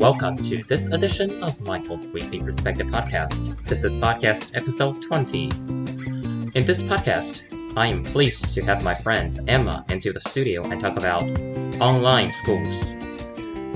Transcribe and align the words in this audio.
Welcome 0.00 0.38
to 0.44 0.64
this 0.64 0.86
edition 0.86 1.42
of 1.42 1.60
Michael's 1.60 2.10
Weekly 2.10 2.40
Perspective 2.40 2.86
Podcast. 2.86 3.62
This 3.66 3.84
is 3.84 3.98
podcast 3.98 4.56
episode 4.56 5.02
20. 5.02 5.42
In 6.54 6.64
this 6.64 6.82
podcast, 6.82 7.42
I 7.76 7.88
am 7.88 8.02
pleased 8.02 8.54
to 8.54 8.62
have 8.62 8.82
my 8.82 8.94
friend 8.94 9.44
Emma 9.46 9.84
into 9.90 10.14
the 10.14 10.20
studio 10.20 10.64
and 10.64 10.80
talk 10.80 10.96
about 10.96 11.24
online 11.82 12.32
schools. 12.32 12.94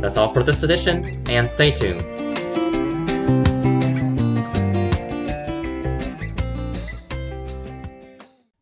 That's 0.00 0.16
all 0.16 0.32
for 0.32 0.42
this 0.42 0.62
edition, 0.62 1.22
and 1.28 1.50
stay 1.50 1.72
tuned. 1.72 2.00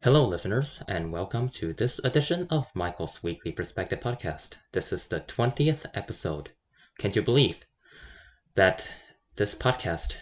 Hello, 0.02 0.26
listeners, 0.26 0.82
and 0.88 1.12
welcome 1.12 1.48
to 1.50 1.72
this 1.74 2.00
edition 2.02 2.48
of 2.50 2.74
Michael's 2.74 3.22
Weekly 3.22 3.52
Perspective 3.52 4.00
Podcast. 4.00 4.56
This 4.72 4.92
is 4.92 5.06
the 5.06 5.20
20th 5.20 5.86
episode. 5.94 6.50
Can 6.99 7.13
you 7.13 7.23
believe 7.23 7.57
that 8.55 8.89
this 9.37 9.55
podcast 9.55 10.17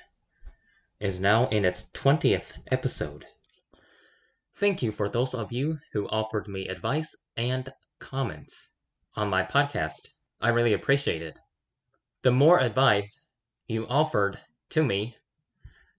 is 1.01 1.19
now 1.19 1.49
in 1.49 1.65
its 1.65 1.91
20th 1.91 2.53
episode? 2.71 3.27
Thank 4.55 4.83
you 4.83 4.93
for 4.93 5.09
those 5.09 5.35
of 5.35 5.53
you 5.53 5.79
who 5.93 6.09
offered 6.09 6.47
me 6.47 6.69
advice 6.69 7.15
and 7.37 7.73
comments 7.99 8.69
on 9.15 9.29
my 9.29 9.43
podcast. 9.43 10.09
I 10.41 10.51
really 10.51 10.73
appreciate 10.73 11.23
it. 11.23 11.39
The 12.23 12.31
more 12.31 12.61
advice 12.61 13.27
you 13.67 13.87
offered 13.89 14.39
to 14.71 14.85
me, 14.85 15.17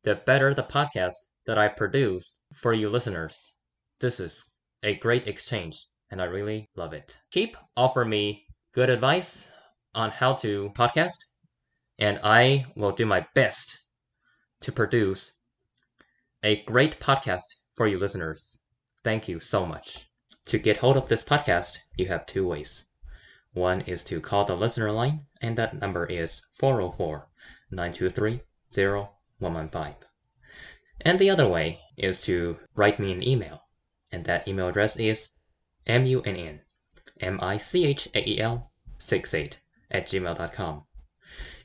the 0.04 0.16
better 0.16 0.54
the 0.54 0.64
podcast 0.64 1.16
that 1.46 1.58
I 1.58 1.68
produce 1.68 2.38
for 2.54 2.74
you 2.74 2.90
listeners. 2.90 3.54
This 4.00 4.20
is 4.20 4.46
a 4.84 4.96
great 4.96 5.28
exchange, 5.28 5.86
and 6.10 6.22
I 6.22 6.26
really 6.26 6.70
love 6.76 6.94
it. 6.94 7.20
Keep 7.32 7.58
offering 7.76 8.10
me 8.10 8.46
good 8.74 8.90
advice 8.90 9.52
on 9.94 10.12
how 10.12 10.34
to 10.36 10.72
podcast, 10.76 11.26
and 11.98 12.20
I 12.24 12.66
will 12.76 12.92
do 12.92 13.06
my 13.06 13.28
best 13.34 13.78
to 14.62 14.72
produce 14.72 15.32
a 16.44 16.64
great 16.64 17.00
podcast 17.00 17.44
for 17.76 17.88
you 17.88 18.00
listeners. 18.00 18.60
Thank 19.04 19.28
you 19.28 19.40
so 19.40 19.66
much. 19.66 20.10
To 20.46 20.58
get 20.58 20.78
hold 20.78 20.98
of 20.98 21.08
this 21.08 21.24
podcast, 21.24 21.78
you 21.96 22.08
have 22.08 22.26
two 22.26 22.48
ways. 22.48 22.88
One 23.54 23.82
is 23.82 24.04
to 24.06 24.22
call 24.22 24.46
the 24.46 24.56
listener 24.56 24.92
line, 24.92 25.28
and 25.42 25.58
that 25.58 25.80
number 25.80 26.06
is 26.06 26.42
404 26.60 27.30
923 27.72 28.42
0115. 28.72 29.96
And 31.02 31.20
the 31.20 31.30
other 31.30 31.48
way 31.48 31.80
is 31.98 32.22
to 32.22 32.60
write 32.76 33.00
me 33.00 33.12
an 33.12 33.28
email 33.28 33.64
and 34.12 34.26
that 34.26 34.46
email 34.46 34.68
address 34.68 34.98
is 34.98 35.30
munn 35.88 36.62
m-i-c-h-a-e-l 37.22 38.72
68 39.00 39.61
at 39.92 40.08
gmail.com 40.08 40.84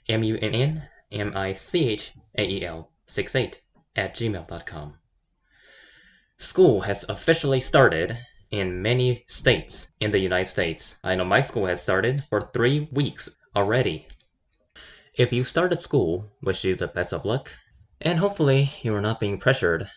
munn 0.08 0.82
m-i-c-h-a-e-l 1.12 2.90
68 3.06 3.62
at 3.96 4.14
gmail.com 4.16 4.98
school 6.38 6.80
has 6.82 7.04
officially 7.08 7.60
started 7.60 8.18
in 8.50 8.82
many 8.82 9.24
states 9.26 9.88
in 10.00 10.10
the 10.10 10.18
united 10.18 10.50
states 10.50 10.98
i 11.02 11.14
know 11.14 11.24
my 11.24 11.40
school 11.40 11.66
has 11.66 11.82
started 11.82 12.24
for 12.28 12.50
three 12.52 12.88
weeks 12.92 13.28
already 13.54 14.06
if 15.14 15.32
you 15.32 15.42
started 15.44 15.80
school 15.80 16.30
wish 16.42 16.64
you 16.64 16.74
the 16.74 16.88
best 16.88 17.12
of 17.12 17.24
luck 17.24 17.50
and 18.00 18.18
hopefully 18.18 18.70
you 18.82 18.94
are 18.94 19.00
not 19.00 19.18
being 19.18 19.38
pressured 19.38 19.88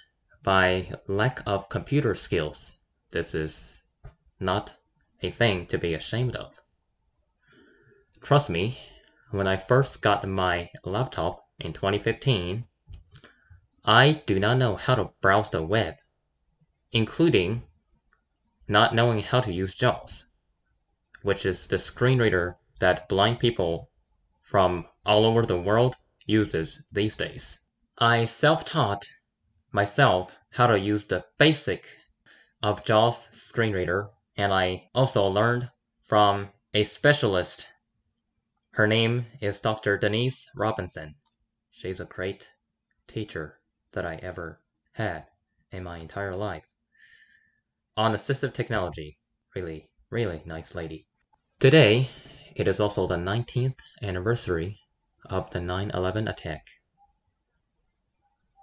by 0.44 0.90
lack 1.08 1.42
of 1.46 1.70
computer 1.70 2.16
skills. 2.16 2.74
This 3.12 3.36
is 3.36 3.82
not 4.40 4.74
a 5.22 5.30
thing 5.30 5.66
to 5.68 5.78
be 5.78 5.94
ashamed 5.94 6.36
of. 6.36 6.62
Trust 8.22 8.50
me, 8.50 8.78
when 9.32 9.48
I 9.48 9.56
first 9.56 10.02
got 10.02 10.28
my 10.28 10.70
laptop 10.84 11.48
in 11.58 11.72
2015, 11.74 12.68
I 13.86 14.24
do 14.26 14.40
not 14.40 14.58
know 14.58 14.76
how 14.76 14.96
to 14.96 15.14
browse 15.22 15.50
the 15.50 15.64
web, 15.64 15.96
including 16.92 17.64
not 18.68 18.94
knowing 18.94 19.22
how 19.22 19.40
to 19.42 19.54
use 19.54 19.74
JAWS, 19.74 20.32
which 21.22 21.46
is 21.46 21.66
the 21.68 21.80
screen 21.80 22.20
reader 22.20 22.58
that 22.80 23.08
blind 23.08 23.40
people 23.40 23.90
from 24.42 24.86
all 25.06 25.26
over 25.26 25.46
the 25.46 25.60
world 25.60 25.96
uses 26.26 26.84
these 26.92 27.16
days. 27.16 27.60
I 27.98 28.26
self-taught 28.26 29.08
myself 29.72 30.38
how 30.52 30.68
to 30.68 30.78
use 30.78 31.06
the 31.06 31.26
basic 31.38 31.88
of 32.62 32.84
JAWS 32.84 33.30
screen 33.32 33.74
reader, 33.74 34.10
and 34.36 34.54
I 34.54 34.90
also 34.94 35.26
learned 35.26 35.72
from 36.04 36.50
a 36.74 36.84
specialist. 36.84 37.70
Her 38.80 38.88
name 38.88 39.26
is 39.42 39.60
Dr. 39.60 39.98
Denise 39.98 40.50
Robinson. 40.56 41.16
She's 41.70 42.00
a 42.00 42.06
great 42.06 42.50
teacher 43.10 43.60
that 43.92 44.06
I 44.06 44.16
ever 44.22 44.62
had 44.94 45.26
in 45.70 45.84
my 45.84 45.98
entire 45.98 46.34
life 46.34 46.64
on 47.98 48.14
assistive 48.14 48.54
technology. 48.54 49.20
Really, 49.54 49.90
really 50.10 50.42
nice 50.46 50.76
lady. 50.76 51.08
Today, 51.60 52.10
it 52.56 52.70
is 52.70 52.80
also 52.80 53.06
the 53.06 53.18
19th 53.18 53.76
anniversary 54.02 54.80
of 55.26 55.52
the 55.52 55.60
9 55.60 55.92
11 55.92 56.30
attack. 56.30 56.66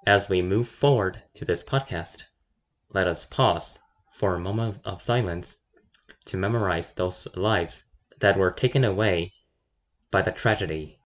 As 0.07 0.31
we 0.31 0.41
move 0.41 0.67
forward 0.67 1.25
to 1.35 1.45
this 1.45 1.63
podcast, 1.63 2.23
let 2.89 3.07
us 3.07 3.27
pause 3.27 3.79
for 4.13 4.35
a 4.35 4.41
moment 4.41 4.79
of 4.83 5.03
silence 5.03 5.57
to 6.25 6.39
memorize 6.39 6.95
those 6.95 7.29
lives 7.37 7.85
that 8.21 8.39
were 8.39 8.51
taken 8.51 8.83
away 8.83 9.31
by 10.13 10.23
the 10.23 10.31
tragedy 10.31 10.99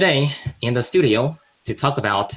Today, 0.00 0.34
in 0.62 0.72
the 0.72 0.82
studio, 0.82 1.38
to 1.66 1.74
talk 1.74 1.98
about 1.98 2.32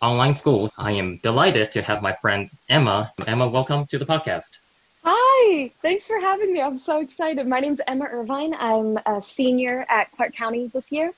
online 0.00 0.34
schools, 0.34 0.70
I 0.78 0.92
am 0.92 1.18
delighted 1.18 1.70
to 1.72 1.82
have 1.82 2.00
my 2.00 2.14
friend 2.14 2.48
Emma. 2.70 3.12
Emma, 3.26 3.46
welcome 3.46 3.84
to 3.88 3.98
the 3.98 4.06
podcast. 4.06 4.56
Hi, 5.04 5.70
thanks 5.82 6.06
for 6.06 6.18
having 6.18 6.54
me. 6.54 6.62
I'm 6.62 6.74
so 6.74 7.00
excited. 7.00 7.46
My 7.46 7.60
name's 7.60 7.82
Emma 7.86 8.06
Irvine. 8.06 8.54
I'm 8.54 8.96
a 9.04 9.20
senior 9.20 9.84
at 9.90 10.10
Clark 10.12 10.34
County 10.34 10.68
this 10.68 10.90
year. 10.90 11.12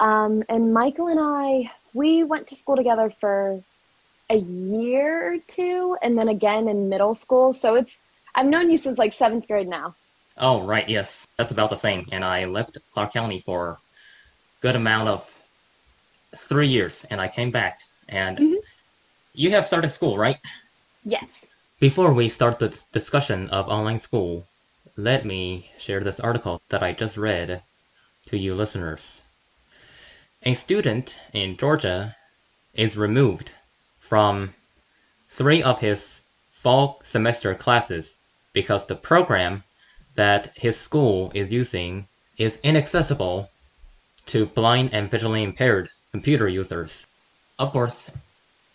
Um, 0.00 0.42
and 0.48 0.74
Michael 0.74 1.06
and 1.06 1.20
I, 1.20 1.70
we 1.94 2.24
went 2.24 2.48
to 2.48 2.56
school 2.56 2.74
together 2.74 3.08
for 3.08 3.62
a 4.28 4.36
year 4.36 5.34
or 5.34 5.38
two, 5.38 5.96
and 6.02 6.18
then 6.18 6.26
again 6.26 6.66
in 6.66 6.88
middle 6.88 7.14
school. 7.14 7.52
So 7.52 7.76
it's, 7.76 8.02
I've 8.34 8.46
known 8.46 8.72
you 8.72 8.76
since 8.76 8.98
like 8.98 9.12
seventh 9.12 9.46
grade 9.46 9.68
now. 9.68 9.94
Oh, 10.36 10.62
right, 10.62 10.88
yes. 10.88 11.28
That's 11.36 11.52
about 11.52 11.70
the 11.70 11.76
same. 11.76 12.08
And 12.10 12.24
I 12.24 12.46
left 12.46 12.76
Clark 12.92 13.12
County 13.12 13.38
for 13.38 13.78
good 14.60 14.76
amount 14.76 15.08
of 15.08 15.38
three 16.36 16.66
years, 16.66 17.04
and 17.10 17.20
I 17.20 17.28
came 17.28 17.50
back. 17.50 17.80
And 18.08 18.38
mm-hmm. 18.38 18.56
you 19.34 19.50
have 19.50 19.66
started 19.66 19.90
school, 19.90 20.16
right? 20.18 20.38
Yes. 21.04 21.54
Before 21.80 22.12
we 22.12 22.28
start 22.28 22.58
the 22.58 22.76
discussion 22.92 23.48
of 23.50 23.68
online 23.68 24.00
school, 24.00 24.46
let 24.96 25.24
me 25.24 25.70
share 25.78 26.00
this 26.00 26.20
article 26.20 26.60
that 26.70 26.82
I 26.82 26.92
just 26.92 27.16
read 27.16 27.62
to 28.26 28.36
you 28.36 28.54
listeners. 28.54 29.22
A 30.42 30.54
student 30.54 31.14
in 31.32 31.56
Georgia 31.56 32.16
is 32.74 32.96
removed 32.96 33.52
from 34.00 34.54
three 35.28 35.62
of 35.62 35.80
his 35.80 36.20
fall 36.50 37.00
semester 37.04 37.54
classes 37.54 38.16
because 38.52 38.86
the 38.86 38.96
program 38.96 39.62
that 40.16 40.50
his 40.56 40.76
school 40.76 41.30
is 41.34 41.52
using 41.52 42.06
is 42.36 42.60
inaccessible 42.64 43.50
to 44.28 44.46
blind 44.46 44.90
and 44.92 45.10
visually 45.10 45.42
impaired 45.42 45.90
computer 46.12 46.48
users. 46.48 47.06
Of 47.58 47.72
course, 47.72 48.10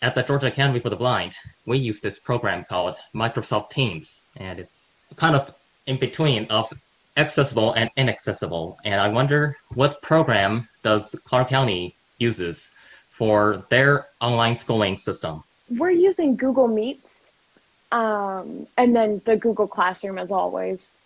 at 0.02 0.14
the 0.14 0.22
Georgia 0.22 0.48
Academy 0.48 0.80
for 0.80 0.90
the 0.90 0.96
Blind, 0.96 1.34
we 1.64 1.78
use 1.78 2.00
this 2.00 2.18
program 2.18 2.64
called 2.64 2.96
Microsoft 3.14 3.70
Teams, 3.70 4.20
and 4.36 4.58
it's 4.58 4.88
kind 5.16 5.34
of 5.34 5.54
in 5.86 5.98
between 5.98 6.46
of 6.50 6.72
accessible 7.16 7.72
and 7.72 7.90
inaccessible. 7.96 8.78
And 8.84 9.00
I 9.00 9.08
wonder 9.08 9.56
what 9.74 10.02
program 10.02 10.68
does 10.82 11.14
Clark 11.24 11.48
County 11.48 11.94
uses 12.18 12.70
for 13.08 13.64
their 13.70 14.06
online 14.20 14.56
schooling 14.56 14.96
system? 14.96 15.42
We're 15.70 15.90
using 15.90 16.36
Google 16.36 16.68
Meets, 16.68 17.32
um, 17.92 18.66
and 18.76 18.94
then 18.94 19.22
the 19.24 19.36
Google 19.36 19.68
Classroom 19.68 20.18
as 20.18 20.32
always. 20.32 20.98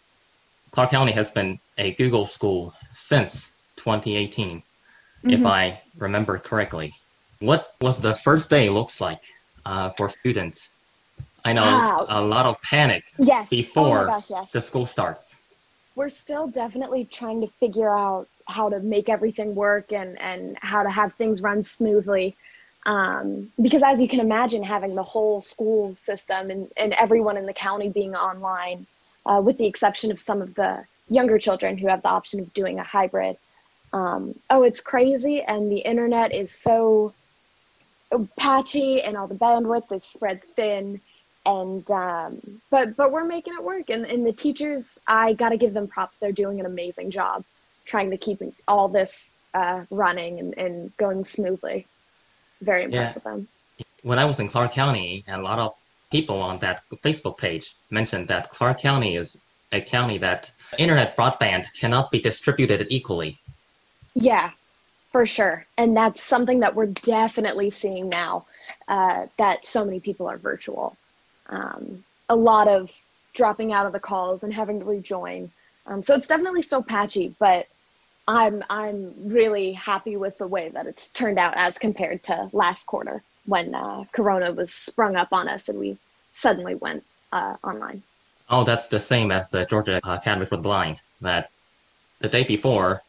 Clark 0.70 0.90
County 0.90 1.12
has 1.12 1.30
been 1.30 1.58
a 1.76 1.92
Google 1.92 2.26
school 2.26 2.74
since 2.94 3.52
2018, 3.88 4.58
mm-hmm. 4.58 5.31
if 5.31 5.46
I 5.46 5.81
remember 5.96 6.38
correctly. 6.38 6.94
What 7.40 7.75
was 7.81 7.99
the 8.00 8.14
first 8.14 8.50
day 8.50 8.69
looks 8.69 9.00
like 9.00 9.23
uh, 9.64 9.90
for 9.96 10.11
students? 10.11 10.70
I 11.44 11.55
know 11.55 11.64
wow. 11.64 12.06
a 12.08 12.20
lot 12.20 12.44
of 12.44 12.61
panic 12.61 13.05
yes. 13.19 13.49
Before 13.49 14.02
oh 14.02 14.06
gosh, 14.06 14.29
yes. 14.29 14.50
the 14.50 14.61
school 14.61 14.85
starts. 14.85 15.37
We're 15.96 16.11
still 16.11 16.46
definitely 16.49 17.05
trying 17.06 17.40
to 17.40 17.49
figure 17.62 17.88
out 17.88 18.29
how 18.46 18.69
to 18.69 18.81
make 18.81 19.08
everything 19.08 19.55
work 19.55 19.93
and, 19.93 20.20
and 20.20 20.58
how 20.61 20.82
to 20.82 20.90
have 20.90 21.14
things 21.14 21.40
run 21.40 21.62
smoothly. 21.62 22.37
Um, 22.85 23.50
because 23.61 23.82
as 23.82 24.00
you 24.02 24.08
can 24.08 24.20
imagine, 24.20 24.62
having 24.62 24.94
the 24.94 25.02
whole 25.02 25.40
school 25.40 25.94
system 25.94 26.50
and, 26.50 26.70
and 26.76 26.93
everyone 26.94 27.37
in 27.37 27.46
the 27.46 27.55
county 27.55 27.88
being 27.88 28.14
online, 28.14 28.87
uh, 29.25 29.40
with 29.43 29.56
the 29.58 29.67
exception 29.67 30.11
of 30.11 30.20
some 30.20 30.43
of 30.43 30.55
the 30.55 30.85
younger 31.08 31.38
children 31.38 31.79
who 31.79 31.88
have 31.88 32.02
the 32.02 32.08
option 32.08 32.40
of 32.40 32.52
doing 32.52 32.79
a 32.79 32.85
hybrid. 32.85 33.37
Um, 33.93 34.35
oh, 34.50 34.62
it's 34.64 34.81
crazy, 34.81 35.43
and 35.43 35.70
the 35.70 35.79
internet 35.79 36.35
is 36.35 36.52
so 36.52 37.12
patchy, 38.38 39.02
and 39.02 39.17
all 39.17 39.26
the 39.26 39.35
bandwidth 39.35 39.90
is 39.93 40.05
spread 40.05 40.43
thin. 40.56 41.00
And 41.46 41.88
um, 41.90 42.40
but 42.70 42.96
but 42.96 43.12
we're 43.12 43.25
making 43.25 43.55
it 43.55 43.64
work, 43.64 43.90
and, 43.90 44.05
and 44.05 44.26
the 44.26 44.32
teachers, 44.32 44.99
I 45.06 45.32
got 45.32 45.50
to 45.50 45.56
give 45.56 45.73
them 45.73 45.88
props. 45.88 46.19
They're 46.19 46.32
doing 46.32 46.61
an 46.61 46.67
amazing 46.67 47.11
job 47.11 47.44
trying 47.87 48.11
to 48.11 48.19
keep 48.19 48.43
all 48.67 48.88
this 48.88 49.32
uh, 49.55 49.85
running 49.90 50.38
and, 50.38 50.58
and 50.58 50.96
going 50.99 51.25
smoothly. 51.25 51.87
Very 52.61 52.85
impressed 52.85 53.14
yeah. 53.14 53.14
with 53.14 53.25
them. 53.25 53.49
When 54.02 54.19
I 54.19 54.26
was 54.26 54.38
in 54.38 54.49
Clark 54.49 54.73
County, 54.73 55.25
and 55.26 55.40
a 55.40 55.44
lot 55.44 55.58
of 55.58 55.73
people 56.11 56.40
on 56.40 56.58
that 56.58 56.82
Facebook 57.02 57.38
page 57.38 57.75
mentioned 57.90 58.29
that 58.29 58.50
Clark 58.50 58.81
County 58.81 59.17
is 59.17 59.38
a 59.73 59.81
county 59.81 60.19
that 60.19 60.50
internet 60.79 61.17
broadband 61.17 61.67
cannot 61.79 62.11
be 62.11 62.20
distributed 62.20 62.87
equally. 62.90 63.38
Yeah, 64.14 64.50
for 65.12 65.26
sure. 65.26 65.64
And 65.76 65.96
that's 65.96 66.22
something 66.22 66.60
that 66.60 66.75
we're 66.75 66.87
definitely 66.87 67.70
seeing 67.70 68.08
now 68.08 68.46
uh, 68.88 69.26
that 69.37 69.66
so 69.66 69.84
many 69.84 70.00
people 70.00 70.28
are 70.28 70.38
virtual. 70.38 70.96
Um, 71.49 72.05
a 72.28 72.37
lot 72.37 72.69
of 72.69 72.93
dropping 73.34 73.72
out 73.72 73.87
of 73.87 73.93
the 73.93 74.00
calls 74.00 74.43
and 74.43 74.52
having 74.52 74.81
to 74.81 74.84
rejoin. 74.84 75.50
Um, 75.87 76.02
so 76.02 76.14
it's 76.14 76.26
definitely 76.26 76.62
still 76.62 76.82
patchy, 76.82 77.34
but 77.38 77.66
I'm 78.26 78.62
I'm 78.69 79.14
really 79.25 79.72
happy 79.72 80.16
with 80.16 80.37
the 80.37 80.46
way 80.46 80.69
that 80.69 80.87
it's 80.87 81.08
turned 81.11 81.38
out 81.38 81.54
as 81.56 81.78
compared 81.78 82.22
to 82.25 82.50
last 82.52 82.84
quarter 82.87 83.22
when 83.46 83.75
uh, 83.75 84.04
Corona 84.12 84.52
was 84.52 84.72
sprung 84.72 85.16
up 85.16 85.32
on 85.32 85.49
us 85.49 85.70
and 85.70 85.78
we 85.78 85.96
suddenly 86.32 86.75
went 86.75 87.04
uh, 87.32 87.56
online. 87.64 88.02
Oh, 88.50 88.64
that's 88.64 88.88
the 88.88 89.00
same 89.00 89.31
as 89.31 89.49
the 89.49 89.64
Georgia 89.64 90.00
Academy 90.04 90.44
for 90.44 90.56
the 90.56 90.62
Blind. 90.62 91.00
That 91.22 91.50
the 92.20 92.28
day 92.28 92.44
before, 92.44 93.02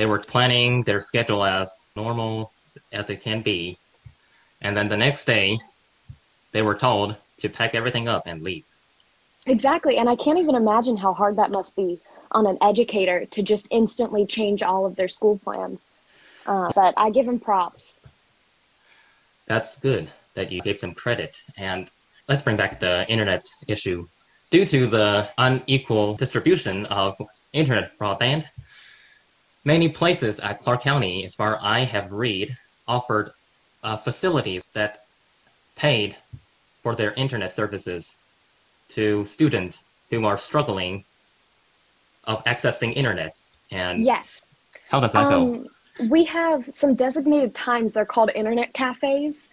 they 0.00 0.06
were 0.06 0.18
planning 0.18 0.82
their 0.84 0.98
schedule 0.98 1.44
as 1.44 1.70
normal 1.94 2.54
as 2.90 3.10
it 3.10 3.20
can 3.20 3.42
be, 3.42 3.76
and 4.62 4.74
then 4.74 4.88
the 4.88 4.96
next 4.96 5.26
day, 5.26 5.60
they 6.52 6.62
were 6.62 6.74
told 6.74 7.16
to 7.40 7.50
pack 7.50 7.74
everything 7.74 8.08
up 8.08 8.22
and 8.24 8.40
leave. 8.40 8.64
Exactly, 9.44 9.98
and 9.98 10.08
I 10.08 10.16
can't 10.16 10.38
even 10.38 10.54
imagine 10.54 10.96
how 10.96 11.12
hard 11.12 11.36
that 11.36 11.50
must 11.50 11.76
be 11.76 12.00
on 12.30 12.46
an 12.46 12.56
educator 12.62 13.26
to 13.26 13.42
just 13.42 13.68
instantly 13.70 14.24
change 14.24 14.62
all 14.62 14.86
of 14.86 14.96
their 14.96 15.06
school 15.06 15.38
plans. 15.44 15.90
Uh, 16.46 16.72
but 16.74 16.94
I 16.96 17.10
give 17.10 17.26
them 17.26 17.38
props. 17.38 18.00
That's 19.48 19.78
good 19.78 20.08
that 20.32 20.50
you 20.50 20.62
gave 20.62 20.80
them 20.80 20.94
credit. 20.94 21.42
And 21.58 21.90
let's 22.26 22.42
bring 22.42 22.56
back 22.56 22.80
the 22.80 23.04
internet 23.10 23.44
issue. 23.68 24.08
Due 24.50 24.64
to 24.64 24.86
the 24.86 25.28
unequal 25.36 26.14
distribution 26.14 26.86
of 26.86 27.18
internet 27.52 27.98
broadband, 27.98 28.46
many 29.64 29.88
places 29.88 30.40
at 30.40 30.60
Clark 30.60 30.82
County, 30.82 31.24
as 31.24 31.34
far 31.34 31.56
as 31.56 31.60
I 31.62 31.80
have 31.80 32.12
read, 32.12 32.56
offered 32.88 33.30
uh, 33.82 33.96
facilities 33.96 34.66
that 34.74 35.04
paid 35.76 36.16
for 36.82 36.94
their 36.94 37.12
internet 37.14 37.50
services 37.50 38.16
to 38.90 39.24
students 39.24 39.82
who 40.10 40.24
are 40.26 40.36
struggling 40.36 41.04
of 42.24 42.44
accessing 42.44 42.94
internet. 42.94 43.38
And 43.70 44.04
yes, 44.04 44.42
how 44.88 45.00
does 45.00 45.12
that 45.12 45.24
um, 45.24 45.62
go? 45.62 45.68
We 46.08 46.24
have 46.24 46.68
some 46.68 46.94
designated 46.94 47.54
times. 47.54 47.92
They're 47.92 48.04
called 48.04 48.30
internet 48.34 48.72
cafes. 48.72 49.48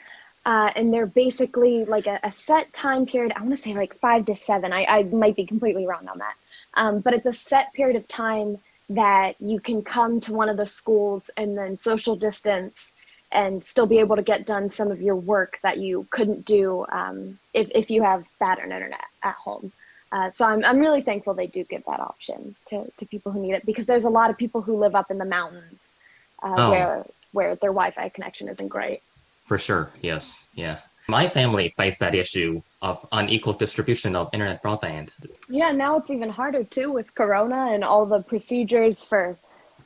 Uh, 0.46 0.72
and 0.78 0.94
they're 0.94 1.08
basically 1.08 1.84
like 1.84 2.08
a, 2.08 2.22
a, 2.24 2.32
set 2.32 2.72
time 2.72 3.06
period. 3.06 3.34
I 3.36 3.42
want 3.42 3.52
to 3.52 3.58
say 3.58 3.74
like 3.74 3.94
five 3.96 4.26
to 4.28 4.36
seven. 4.36 4.72
I, 4.72 4.86
I 4.86 5.04
might 5.04 5.36
be 5.36 5.46
completely 5.46 5.86
wrong 5.86 6.08
on 6.08 6.20
that. 6.20 6.36
Um, 6.76 7.02
but 7.02 7.14
it's 7.14 7.26
a 7.26 7.34
set 7.34 7.74
period 7.74 7.98
of 7.98 8.08
time 8.08 8.58
that 8.90 9.36
you 9.40 9.60
can 9.60 9.82
come 9.82 10.20
to 10.22 10.34
one 10.34 10.50
of 10.50 10.58
the 10.58 10.66
schools 10.66 11.30
and 11.38 11.58
then 11.58 11.78
social 11.78 12.16
distance 12.16 12.94
and 13.32 13.62
still 13.62 13.86
be 13.86 14.00
able 14.00 14.16
to 14.16 14.22
get 14.22 14.46
done 14.46 14.70
some 14.70 14.90
of 14.90 15.02
your 15.02 15.16
work 15.16 15.60
that 15.62 15.78
you 15.78 16.08
couldn't 16.12 16.46
do 16.46 16.86
um, 16.90 17.38
if, 17.54 17.70
if 17.76 17.92
you 17.92 18.02
have 18.02 18.26
bad 18.40 18.60
internet 18.60 19.04
at 19.24 19.36
home. 19.36 19.72
Uh, 20.12 20.30
so 20.30 20.46
I'm, 20.46 20.64
I'm 20.64 20.80
really 20.80 21.02
thankful 21.02 21.34
they 21.34 21.48
do 21.48 21.66
give 21.66 21.84
that 21.86 22.00
option 22.00 22.56
to, 22.68 22.90
to 22.96 23.06
people 23.06 23.32
who 23.32 23.42
need 23.42 23.54
it 23.54 23.66
because 23.66 23.86
there's 23.86 24.06
a 24.06 24.10
lot 24.10 24.30
of 24.30 24.38
people 24.38 24.62
who 24.62 24.78
live 24.78 24.96
up 24.96 25.12
in 25.12 25.18
the 25.18 25.26
mountains 25.26 25.98
uh, 26.42 26.56
oh. 26.58 26.72
where 26.72 27.06
where 27.34 27.56
their 27.56 27.72
Wi-Fi 27.72 28.08
connection 28.10 28.48
isn't 28.48 28.70
great. 28.70 29.02
For 29.46 29.58
sure, 29.58 29.92
yes, 30.02 30.48
yeah. 30.56 30.80
My 31.10 31.30
family 31.30 31.74
faced 31.78 32.00
that 32.02 32.16
issue 32.16 32.62
of 32.82 33.08
unequal 33.14 33.54
distribution 33.54 34.14
of 34.14 34.30
internet 34.34 34.62
broadband. 34.62 35.10
Yeah, 35.48 35.72
now 35.72 35.98
it's 35.98 36.10
even 36.10 36.30
harder 36.30 36.66
too 36.66 36.92
with 36.92 37.16
Corona 37.16 37.70
and 37.72 37.84
all 37.84 38.06
the 38.06 38.22
procedures 38.22 39.02
for, 39.04 39.38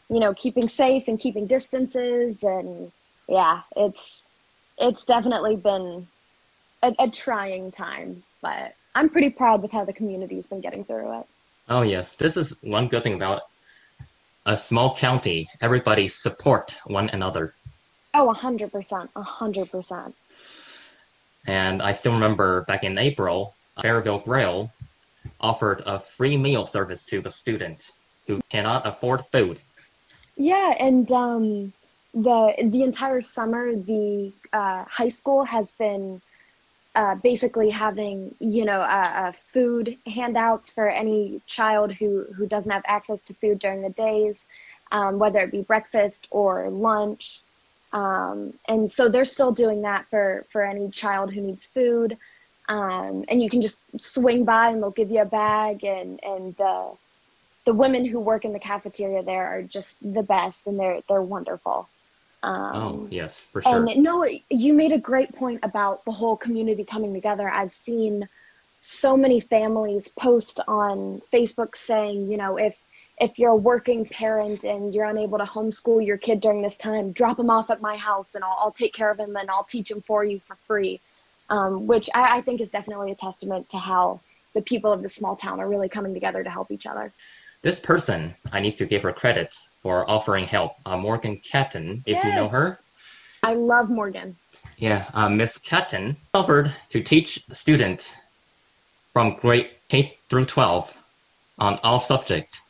you 0.10 0.20
know, 0.20 0.34
keeping 0.34 0.68
safe 0.68 1.04
and 1.08 1.20
keeping 1.20 1.46
distances. 1.46 2.42
And 2.42 2.92
yeah, 3.30 3.62
it's 3.76 4.24
it's 4.80 5.06
definitely 5.06 5.58
been 5.58 6.08
a, 6.82 6.96
a 6.98 7.10
trying 7.12 7.70
time, 7.70 8.24
but 8.42 8.74
I'm 8.96 9.08
pretty 9.08 9.30
proud 9.30 9.62
with 9.62 9.72
how 9.72 9.86
the 9.86 9.94
community's 9.94 10.48
been 10.48 10.62
getting 10.62 10.84
through 10.84 11.20
it. 11.20 11.28
Oh 11.70 11.84
yes, 11.84 12.16
this 12.16 12.36
is 12.36 12.56
one 12.62 12.88
good 12.88 13.04
thing 13.04 13.14
about 13.14 13.44
a 14.48 14.58
small 14.58 14.96
county. 14.96 15.48
Everybody 15.62 16.08
support 16.08 16.76
one 16.86 17.10
another. 17.10 17.54
Oh, 18.16 18.34
100%. 18.36 18.72
100%. 19.14 20.14
And 21.46 21.82
I 21.82 21.92
still 21.94 22.14
remember 22.14 22.62
back 22.64 22.84
in 22.84 22.98
April, 22.98 23.56
Fairville 23.80 24.24
Grill 24.24 24.72
offered 25.40 25.82
a 25.86 26.00
free 26.00 26.38
meal 26.38 26.66
service 26.66 27.04
to 27.06 27.22
the 27.22 27.32
student 27.32 27.92
who 28.28 28.42
cannot 28.50 28.86
afford 28.86 29.26
food. 29.28 29.60
Yeah, 30.38 30.74
and 30.80 31.12
um, 31.12 31.74
the 32.14 32.54
the 32.64 32.84
entire 32.84 33.22
summer, 33.22 33.76
the 33.76 34.32
uh, 34.54 34.86
high 34.86 35.10
school 35.10 35.44
has 35.44 35.72
been 35.74 36.22
uh, 36.96 37.16
basically 37.16 37.70
having 37.70 38.36
you 38.40 38.66
know 38.66 38.82
uh, 38.82 39.32
food 39.54 39.98
handouts 40.08 40.72
for 40.72 40.90
any 40.90 41.42
child 41.48 41.92
who 41.92 42.26
who 42.36 42.48
doesn't 42.48 42.72
have 42.72 42.84
access 42.86 43.24
to 43.26 43.34
food 43.34 43.60
during 43.60 43.82
the 43.82 43.90
days, 43.90 44.48
um, 44.92 45.20
whether 45.20 45.40
it 45.40 45.52
be 45.52 45.62
breakfast 45.62 46.28
or 46.32 46.70
lunch. 46.70 47.42
Um, 47.94 48.54
and 48.68 48.92
so 48.92 49.10
they're 49.10 49.26
still 49.26 49.52
doing 49.52 49.82
that 49.82 50.08
for 50.10 50.46
for 50.52 50.64
any 50.64 50.90
child 50.90 51.34
who 51.34 51.42
needs 51.42 51.66
food. 51.66 52.18
Um, 52.70 53.26
and 53.28 53.42
you 53.42 53.50
can 53.50 53.62
just 53.62 53.80
swing 54.00 54.46
by 54.46 54.70
and 54.70 54.82
they'll 54.82 54.92
give 54.92 55.12
you 55.12 55.22
a 55.22 55.26
bag 55.26 55.84
and 55.84 56.20
and 56.24 56.56
the 56.56 56.92
the 57.66 57.74
women 57.74 58.06
who 58.06 58.20
work 58.20 58.46
in 58.46 58.54
the 58.54 58.60
cafeteria 58.60 59.24
there 59.24 59.46
are 59.46 59.62
just 59.62 59.96
the 60.02 60.24
best 60.24 60.68
and 60.68 60.80
they're 60.80 61.02
they're 61.08 61.22
wonderful. 61.22 61.88
Um, 62.44 62.76
oh, 62.76 63.08
yes, 63.12 63.40
for 63.40 63.62
sure. 63.62 63.88
And 63.88 64.04
no, 64.04 64.28
you 64.50 64.74
made 64.74 64.92
a 64.92 64.98
great 64.98 65.36
point 65.36 65.60
about 65.64 66.04
the 66.06 66.12
whole 66.12 66.36
community 66.36 66.84
coming 66.84 67.14
together. 67.14 67.48
I've 67.48 67.74
seen 67.74 68.28
so 68.80 69.16
many 69.16 69.40
families 69.40 70.08
post 70.08 70.60
on 70.68 71.22
Facebook 71.32 71.76
saying, 71.76 72.32
you 72.32 72.38
know, 72.38 72.58
if 72.58 72.76
if 73.22 73.38
you're 73.38 73.52
a 73.52 73.56
working 73.56 74.04
parent 74.04 74.64
and 74.64 74.96
you're 74.96 75.06
unable 75.06 75.38
to 75.38 75.44
homeschool 75.44 76.04
your 76.06 76.18
kid 76.18 76.42
during 76.42 76.64
this 76.64 76.76
time, 76.76 77.12
drop 77.12 77.38
him 77.38 77.52
off 77.52 77.70
at 77.70 77.80
my 77.80 77.96
house 77.96 78.34
and 78.34 78.44
I'll, 78.44 78.58
I'll 78.60 78.72
take 78.72 78.94
care 78.94 79.12
of 79.12 79.20
him 79.20 79.36
and 79.36 79.50
I'll 79.50 79.64
teach 79.64 79.92
him 79.92 80.02
for 80.02 80.24
you 80.24 80.40
for 80.40 80.56
free, 80.56 81.00
um, 81.52 81.86
which 81.86 82.10
I, 82.16 82.38
I 82.38 82.42
think 82.42 82.62
is 82.62 82.72
definitely 82.72 83.12
a 83.12 83.16
testament 83.16 83.70
to 83.70 83.78
how 83.78 84.20
the 84.56 84.62
people 84.62 84.92
of 84.92 85.04
the 85.04 85.08
small 85.08 85.36
town 85.36 85.60
are 85.60 85.70
really 85.70 85.88
coming 85.88 86.16
together 86.16 86.44
to 86.44 86.50
help 86.50 86.72
each 86.72 86.88
other. 86.88 87.14
This 87.62 87.80
person, 87.80 88.34
I 88.52 88.60
need 88.60 88.76
to 88.78 88.88
give 88.88 89.04
her 89.04 89.14
credit 89.14 89.56
for 89.84 90.10
offering 90.10 90.46
help. 90.46 90.74
Uh, 90.84 90.98
Morgan 90.98 91.38
Catton, 91.38 92.04
if 92.08 92.24
you 92.24 92.32
know 92.32 92.48
her. 92.48 92.80
I 93.44 93.54
love 93.54 93.92
Morgan. 93.92 94.36
Yeah, 94.78 95.06
uh, 95.14 95.30
Miss 95.30 95.60
Catton 95.60 96.16
offered 96.34 96.74
to 96.90 97.04
teach 97.04 97.44
students 97.52 98.16
from 99.14 99.36
grade 99.36 99.70
K 99.90 100.18
through 100.28 100.46
12 100.46 100.98
on 101.60 101.80
all 101.84 102.00
subjects. 102.00 102.61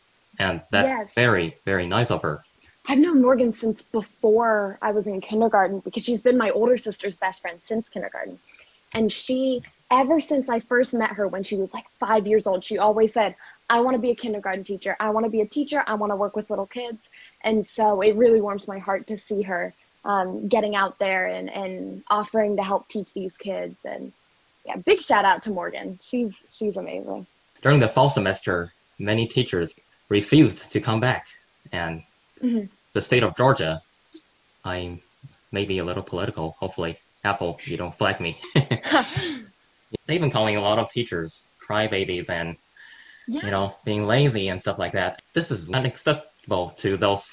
And 0.42 0.62
that's 0.72 0.88
Yes. 0.88 1.14
very, 1.14 1.56
very 1.66 1.86
nice 1.86 2.10
of 2.10 2.24
her. 2.24 2.44
I've 2.88 2.98
known 2.98 3.22
Morgan 3.22 3.54
since 3.54 3.84
before 3.84 4.80
I 4.82 4.92
was 4.92 5.06
in 5.06 5.22
kindergarten 5.22 5.82
because 5.82 6.04
she's 6.04 6.24
been 6.24 6.38
my 6.38 6.50
older 6.50 6.78
sister's 6.78 7.16
best 7.16 7.44
friend 7.44 7.62
since 7.62 7.90
kindergarten. 7.90 8.40
And 8.96 9.12
she, 9.12 9.62
ever 9.92 10.20
since 10.20 10.50
I 10.50 10.60
first 10.60 10.96
met 10.96 11.12
her 11.12 11.28
when 11.28 11.44
she 11.44 11.58
was 11.58 11.72
like 11.76 11.86
five 12.00 12.26
years 12.26 12.48
old, 12.48 12.64
she 12.64 12.80
always 12.80 13.14
said, 13.14 13.36
I 13.70 13.82
want 13.82 13.94
to 13.94 14.02
be 14.02 14.10
a 14.10 14.16
kindergarten 14.16 14.64
teacher. 14.64 14.98
I 15.00 15.12
want 15.12 15.26
to 15.26 15.30
be 15.30 15.42
a 15.42 15.46
teacher. 15.46 15.84
I 15.86 15.94
want 15.94 16.12
to 16.12 16.16
work 16.16 16.36
with 16.36 16.50
little 16.50 16.66
kids. 16.66 17.08
And 17.42 17.64
so 17.64 18.02
it 18.02 18.16
really 18.16 18.42
warms 18.42 18.68
my 18.68 18.80
heart 18.80 19.08
to 19.08 19.20
see 19.20 19.44
her 19.44 19.74
um, 20.04 20.48
getting 20.48 20.76
out 20.76 20.98
there 20.98 21.28
and, 21.28 21.52
and 21.52 22.04
offering 22.10 22.56
to 22.58 22.64
help 22.64 22.88
teach 22.88 23.14
these 23.14 23.38
kids. 23.38 23.86
And 23.86 24.12
yeah, 24.66 24.78
big 24.78 25.02
shout 25.02 25.24
out 25.24 25.44
to 25.44 25.52
Morgan. 25.52 26.00
She's 26.02 26.34
she's 26.52 26.78
amazing. 26.78 27.28
During 27.62 27.80
the 27.80 27.88
fall 27.88 28.10
semester, 28.10 28.74
many 28.98 29.28
teachers 29.28 29.76
refused 30.12 30.70
to 30.70 30.80
come 30.82 31.00
back. 31.00 31.26
And 31.72 32.04
Mhm. 32.42 32.70
the 32.94 33.02
state 33.02 33.24
of 33.24 33.36
Georgia, 33.38 33.82
I'm 34.66 35.02
maybe 35.52 35.80
a 35.80 35.86
little 35.86 36.04
political, 36.04 36.56
hopefully. 36.60 37.00
Apple, 37.24 37.60
you 37.66 37.78
don't 37.78 37.96
flag 37.98 38.20
me. 38.20 38.32
They've 40.08 40.20
been 40.20 40.36
calling 40.38 40.58
a 40.58 40.62
lot 40.62 40.80
of 40.80 40.92
teachers 40.92 41.48
crybabies 41.66 42.30
and 42.30 42.58
yeah. 43.28 43.46
you 43.46 43.52
know, 43.52 43.76
being 43.86 44.06
lazy 44.06 44.50
and 44.50 44.60
stuff 44.60 44.78
like 44.78 44.92
that. 44.92 45.22
This 45.34 45.52
is 45.52 45.70
unacceptable 45.70 46.72
to 46.84 46.98
those 46.98 47.24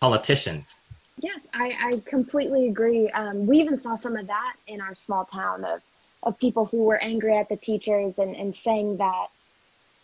politicians. 0.00 0.78
Yes, 1.18 1.40
I, 1.52 1.66
I 1.88 2.02
completely 2.06 2.68
agree. 2.68 3.10
Um, 3.10 3.46
we 3.46 3.58
even 3.58 3.78
saw 3.78 3.96
some 3.96 4.16
of 4.16 4.26
that 4.28 4.54
in 4.68 4.80
our 4.80 4.94
small 4.94 5.24
town 5.24 5.64
of, 5.64 5.80
of 6.22 6.38
people 6.38 6.64
who 6.66 6.84
were 6.84 7.02
angry 7.02 7.36
at 7.36 7.48
the 7.48 7.56
teachers 7.56 8.18
and, 8.18 8.36
and 8.36 8.54
saying 8.54 8.98
that, 8.98 9.28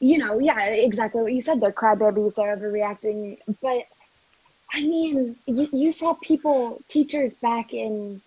you 0.01 0.19
know, 0.19 0.39
yeah, 0.39 0.67
exactly 0.67 1.23
what 1.23 1.33
you 1.33 1.41
said. 1.41 1.61
They're 1.61 1.73
crybabies, 1.73 2.35
they're 2.35 2.57
overreacting. 2.57 3.39
But 3.63 3.87
I 4.73 4.83
mean, 4.83 5.37
you, 5.47 5.69
you 5.73 5.93
saw 5.93 6.15
people, 6.15 6.83
teachers 6.89 7.35
back 7.35 7.73
in 7.73 8.21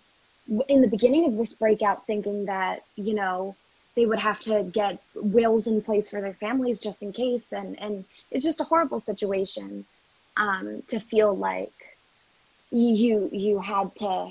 in 0.68 0.80
the 0.80 0.88
beginning 0.88 1.26
of 1.26 1.36
this 1.36 1.52
breakout 1.52 2.06
thinking 2.06 2.46
that, 2.46 2.82
you 2.96 3.14
know, 3.14 3.54
they 3.94 4.04
would 4.04 4.18
have 4.18 4.40
to 4.40 4.64
get 4.64 5.00
wills 5.14 5.68
in 5.68 5.80
place 5.80 6.10
for 6.10 6.20
their 6.20 6.32
families 6.32 6.80
just 6.80 7.02
in 7.02 7.12
case. 7.12 7.52
And, 7.52 7.80
and 7.80 8.04
it's 8.32 8.44
just 8.44 8.60
a 8.60 8.64
horrible 8.64 8.98
situation 8.98 9.84
um, 10.36 10.82
to 10.88 10.98
feel 10.98 11.36
like 11.36 11.72
you 12.70 13.28
you 13.32 13.58
had 13.58 13.94
to 13.96 14.30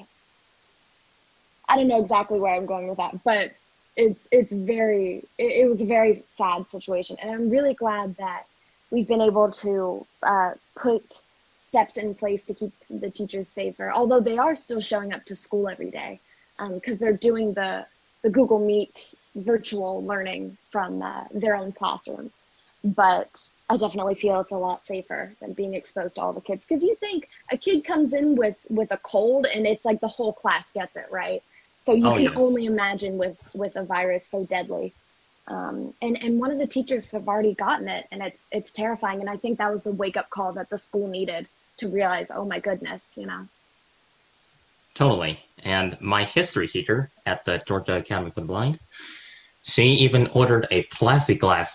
I 1.67 1.75
don't 1.75 1.87
know 1.87 2.01
exactly 2.01 2.39
where 2.39 2.55
I'm 2.55 2.65
going 2.65 2.87
with 2.87 2.97
that, 2.97 3.23
but 3.23 3.51
it's 3.99 4.19
it's 4.31 4.53
very 4.53 5.25
it, 5.37 5.51
it 5.63 5.69
was 5.69 5.81
a 5.81 5.85
very 5.85 6.23
sad 6.37 6.67
situation, 6.69 7.17
and 7.21 7.29
I'm 7.31 7.49
really 7.49 7.73
glad 7.73 8.15
that 8.17 8.43
we've 8.91 9.07
been 9.07 9.21
able 9.21 9.51
to 9.51 10.05
uh, 10.23 10.53
put 10.75 11.03
steps 11.61 11.97
in 11.97 12.15
place 12.15 12.45
to 12.45 12.53
keep 12.53 12.73
the 12.89 13.09
teachers 13.09 13.47
safer. 13.47 13.91
Although 13.91 14.21
they 14.21 14.37
are 14.37 14.55
still 14.55 14.81
showing 14.81 15.13
up 15.13 15.25
to 15.25 15.35
school 15.35 15.67
every 15.67 15.91
day 15.91 16.19
because 16.73 16.97
they're 16.97 17.21
doing 17.29 17.53
the 17.53 17.85
the 18.23 18.29
Google 18.29 18.59
Meet 18.59 19.15
virtual 19.35 20.03
learning 20.03 20.57
from 20.71 21.01
uh, 21.01 21.25
their 21.31 21.55
own 21.55 21.71
classrooms, 21.71 22.41
but 22.83 23.47
I 23.69 23.77
definitely 23.77 24.15
feel 24.15 24.39
it's 24.39 24.51
a 24.51 24.57
lot 24.57 24.85
safer 24.85 25.33
than 25.41 25.53
being 25.53 25.73
exposed 25.73 26.15
to 26.15 26.21
all 26.21 26.33
the 26.33 26.41
kids. 26.41 26.65
Because 26.65 26.83
you 26.83 26.95
think 26.95 27.29
a 27.51 27.57
kid 27.57 27.83
comes 27.83 28.13
in 28.13 28.35
with 28.35 28.57
with 28.69 28.91
a 28.91 28.97
cold 28.97 29.45
and 29.45 29.67
it's 29.67 29.83
like 29.83 29.99
the 29.99 30.07
whole 30.07 30.33
class 30.33 30.65
gets 30.73 30.95
it, 30.95 31.07
right? 31.11 31.43
So 31.89 31.95
you 31.95 32.05
Oh, 32.05 32.13
can 32.13 32.25
yes. 32.25 32.37
only 32.37 32.65
imagine 32.65 33.17
with 33.17 33.35
with 33.55 33.75
a 33.75 33.83
virus 33.83 34.27
so 34.27 34.45
deadly. 34.45 34.93
Um, 35.47 35.91
and 36.03 36.21
and 36.21 36.39
one 36.39 36.51
of 36.51 36.59
the 36.59 36.67
teachers 36.67 37.09
have 37.13 37.27
already 37.27 37.55
gotten 37.55 37.87
it, 37.87 38.05
and 38.11 38.21
it's 38.21 38.47
it's 38.51 38.71
terrifying. 38.71 39.21
And 39.21 39.29
I 39.29 39.37
think 39.37 39.57
that 39.57 39.71
was 39.71 39.85
the 39.85 39.91
wake 39.91 40.15
up 40.15 40.29
call 40.29 40.53
that 40.53 40.69
the 40.69 40.77
school 40.77 41.07
needed 41.07 41.47
to 41.79 41.89
realize, 41.89 42.29
oh 42.29 42.45
my 42.45 42.59
goodness, 42.59 43.15
you 43.17 43.25
know. 43.25 43.47
Totally. 44.93 45.39
And 45.63 45.99
my 45.99 46.25
history 46.25 46.67
teacher 46.67 47.09
at 47.25 47.43
the 47.45 47.59
Georgia 47.67 47.95
Academy 47.95 48.29
for 48.29 48.41
the 48.41 48.45
Blind, 48.45 48.79
she 49.63 49.85
even 49.85 50.27
ordered 50.27 50.67
a 50.69 50.83
plexiglass 50.83 51.71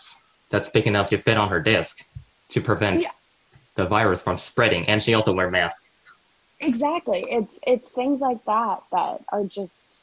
that's 0.50 0.68
big 0.68 0.87
enough 0.87 1.09
to 1.09 1.18
fit 1.18 1.37
on 1.38 1.49
her 1.49 1.61
desk 1.61 2.04
to 2.50 2.61
prevent 2.61 3.02
Yeah. 3.02 3.11
the 3.75 3.87
virus 3.87 4.23
from 4.23 4.37
spreading. 4.37 4.87
And 4.87 5.02
she 5.02 5.14
also 5.14 5.33
wear 5.35 5.50
masks. 5.50 5.90
Exactly. 6.61 7.26
It's 7.28 7.59
it's 7.66 7.88
things 7.90 8.21
like 8.21 8.44
that 8.44 8.85
that 8.92 9.23
are 9.33 9.44
just 9.44 9.93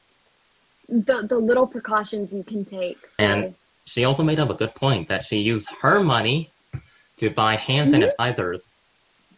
the 0.92 1.26
the 1.28 1.38
little 1.38 1.66
precautions 1.66 2.34
you 2.34 2.44
can 2.44 2.64
take. 2.66 2.98
And-. 3.18 3.56
She 3.86 4.06
also 4.06 4.24
made 4.24 4.40
up 4.40 4.52
a 4.52 4.54
good 4.54 4.76
point 4.76 5.08
that 5.08 5.24
she 5.24 5.38
used 5.40 5.70
her 5.82 6.00
money 6.04 6.52
to 7.18 7.30
buy 7.32 7.56
hand 7.56 7.90
Mhm. 7.90 8.14
sanitizers 8.14 8.68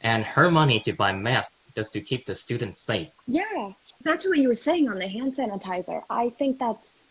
and 0.01 0.25
her 0.25 0.51
money 0.51 0.81
to 0.81 0.91
buy 0.91 1.13
masks 1.13 1.55
just 1.75 1.93
to 1.93 2.01
keep 2.01 2.25
the 2.25 2.35
students 2.35 2.81
safe. 2.81 3.09
Yeah, 3.25 3.71
back 4.03 4.19
to 4.19 4.29
what 4.29 4.37
you 4.37 4.49
were 4.49 4.55
saying 4.69 4.89
on 4.89 4.99
the 4.99 5.07
hand 5.07 5.33
sanitizer. 5.33 6.03
I 6.09 6.29
think 6.29 6.59
that's, 6.59 7.03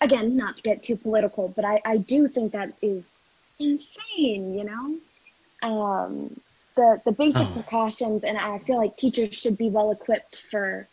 again, 0.00 0.36
not 0.36 0.58
to 0.58 0.62
get 0.62 0.82
too 0.84 0.96
political, 0.96 1.48
but 1.48 1.64
I, 1.64 1.82
I 1.84 1.96
do 1.96 2.28
think 2.28 2.52
that 2.52 2.72
is 2.80 3.18
insane, 3.58 4.54
you 4.56 4.64
know? 4.64 4.86
Um, 5.68 6.40
the, 6.76 7.02
the 7.04 7.12
basic 7.12 7.48
Oh. 7.48 7.52
precautions, 7.52 8.22
and 8.24 8.38
I 8.38 8.58
feel 8.60 8.76
like 8.76 8.96
teachers 8.96 9.34
should 9.34 9.58
be 9.58 9.68
well 9.70 9.90
equipped 9.90 10.36
for, 10.50 10.88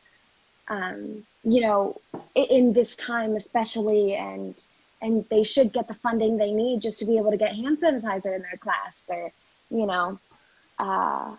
um, 0.67 1.23
you 1.43 1.61
know, 1.61 2.01
in 2.43 2.73
this 2.73 2.95
time 2.95 3.35
especially, 3.35 4.15
and 4.15 4.55
and 5.01 5.25
they 5.29 5.43
should 5.43 5.73
get 5.73 5.87
the 5.87 5.93
funding 5.93 6.37
they 6.37 6.51
need 6.51 6.81
just 6.81 6.99
to 6.99 7.05
be 7.05 7.17
able 7.17 7.31
to 7.31 7.37
get 7.37 7.55
hand 7.55 7.79
sanitizer 7.79 8.35
in 8.35 8.41
their 8.41 8.57
class, 8.59 9.03
or, 9.09 9.31
you 9.69 9.85
know, 9.85 10.19
uh, 10.79 11.35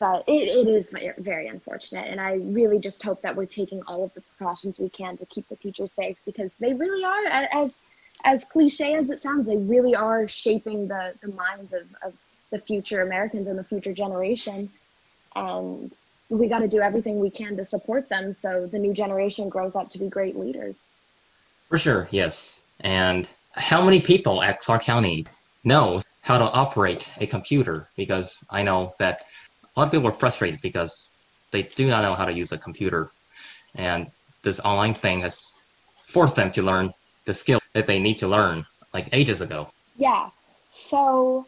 but 0.00 0.24
it, 0.26 0.48
it 0.48 0.68
is 0.68 0.90
ve- 0.90 1.12
very 1.18 1.46
unfortunate 1.46 2.08
and 2.08 2.20
i 2.20 2.34
really 2.34 2.78
just 2.80 3.02
hope 3.02 3.20
that 3.22 3.36
we're 3.36 3.46
taking 3.46 3.80
all 3.82 4.02
of 4.02 4.12
the 4.14 4.22
precautions 4.22 4.80
we 4.80 4.88
can 4.88 5.16
to 5.16 5.26
keep 5.26 5.46
the 5.48 5.56
teachers 5.56 5.92
safe 5.92 6.16
because 6.24 6.54
they 6.54 6.74
really 6.74 7.04
are 7.04 7.26
as 7.52 7.82
as 8.24 8.44
cliche 8.44 8.94
as 8.94 9.10
it 9.10 9.20
sounds 9.20 9.46
they 9.46 9.56
really 9.56 9.94
are 9.94 10.26
shaping 10.26 10.88
the 10.88 11.14
the 11.22 11.28
minds 11.28 11.72
of, 11.72 11.82
of 12.02 12.14
the 12.50 12.58
future 12.58 13.02
americans 13.02 13.46
and 13.46 13.58
the 13.58 13.64
future 13.64 13.92
generation 13.92 14.68
and 15.36 15.94
we 16.30 16.48
got 16.48 16.60
to 16.60 16.68
do 16.68 16.80
everything 16.80 17.20
we 17.20 17.28
can 17.28 17.56
to 17.56 17.64
support 17.64 18.08
them 18.08 18.32
so 18.32 18.66
the 18.66 18.78
new 18.78 18.94
generation 18.94 19.48
grows 19.48 19.76
up 19.76 19.90
to 19.90 19.98
be 19.98 20.08
great 20.08 20.36
leaders 20.36 20.76
For 21.68 21.76
sure, 21.78 22.08
yes. 22.10 22.62
And 22.80 23.28
how 23.52 23.84
many 23.84 24.00
people 24.00 24.42
at 24.42 24.60
Clark 24.60 24.82
County 24.84 25.26
know 25.64 26.00
how 26.22 26.38
to 26.38 26.44
operate 26.44 27.10
a 27.18 27.26
computer? 27.26 27.88
Because 27.96 28.42
I 28.50 28.62
know 28.62 28.94
that 28.98 29.24
a 29.76 29.80
lot 29.80 29.86
of 29.86 29.92
people 29.92 30.08
are 30.08 30.12
frustrated 30.12 30.60
because 30.62 31.10
they 31.50 31.62
do 31.62 31.88
not 31.88 32.02
know 32.02 32.14
how 32.14 32.24
to 32.24 32.32
use 32.32 32.52
a 32.52 32.58
computer. 32.58 33.10
And 33.74 34.10
this 34.42 34.60
online 34.60 34.94
thing 34.94 35.20
has 35.20 35.40
forced 36.06 36.36
them 36.36 36.50
to 36.52 36.62
learn 36.62 36.92
the 37.24 37.34
skill 37.34 37.60
that 37.74 37.86
they 37.86 37.98
need 37.98 38.18
to 38.18 38.28
learn 38.28 38.66
like 38.94 39.08
ages 39.12 39.40
ago. 39.40 39.70
Yeah. 39.96 40.30
So 40.68 41.46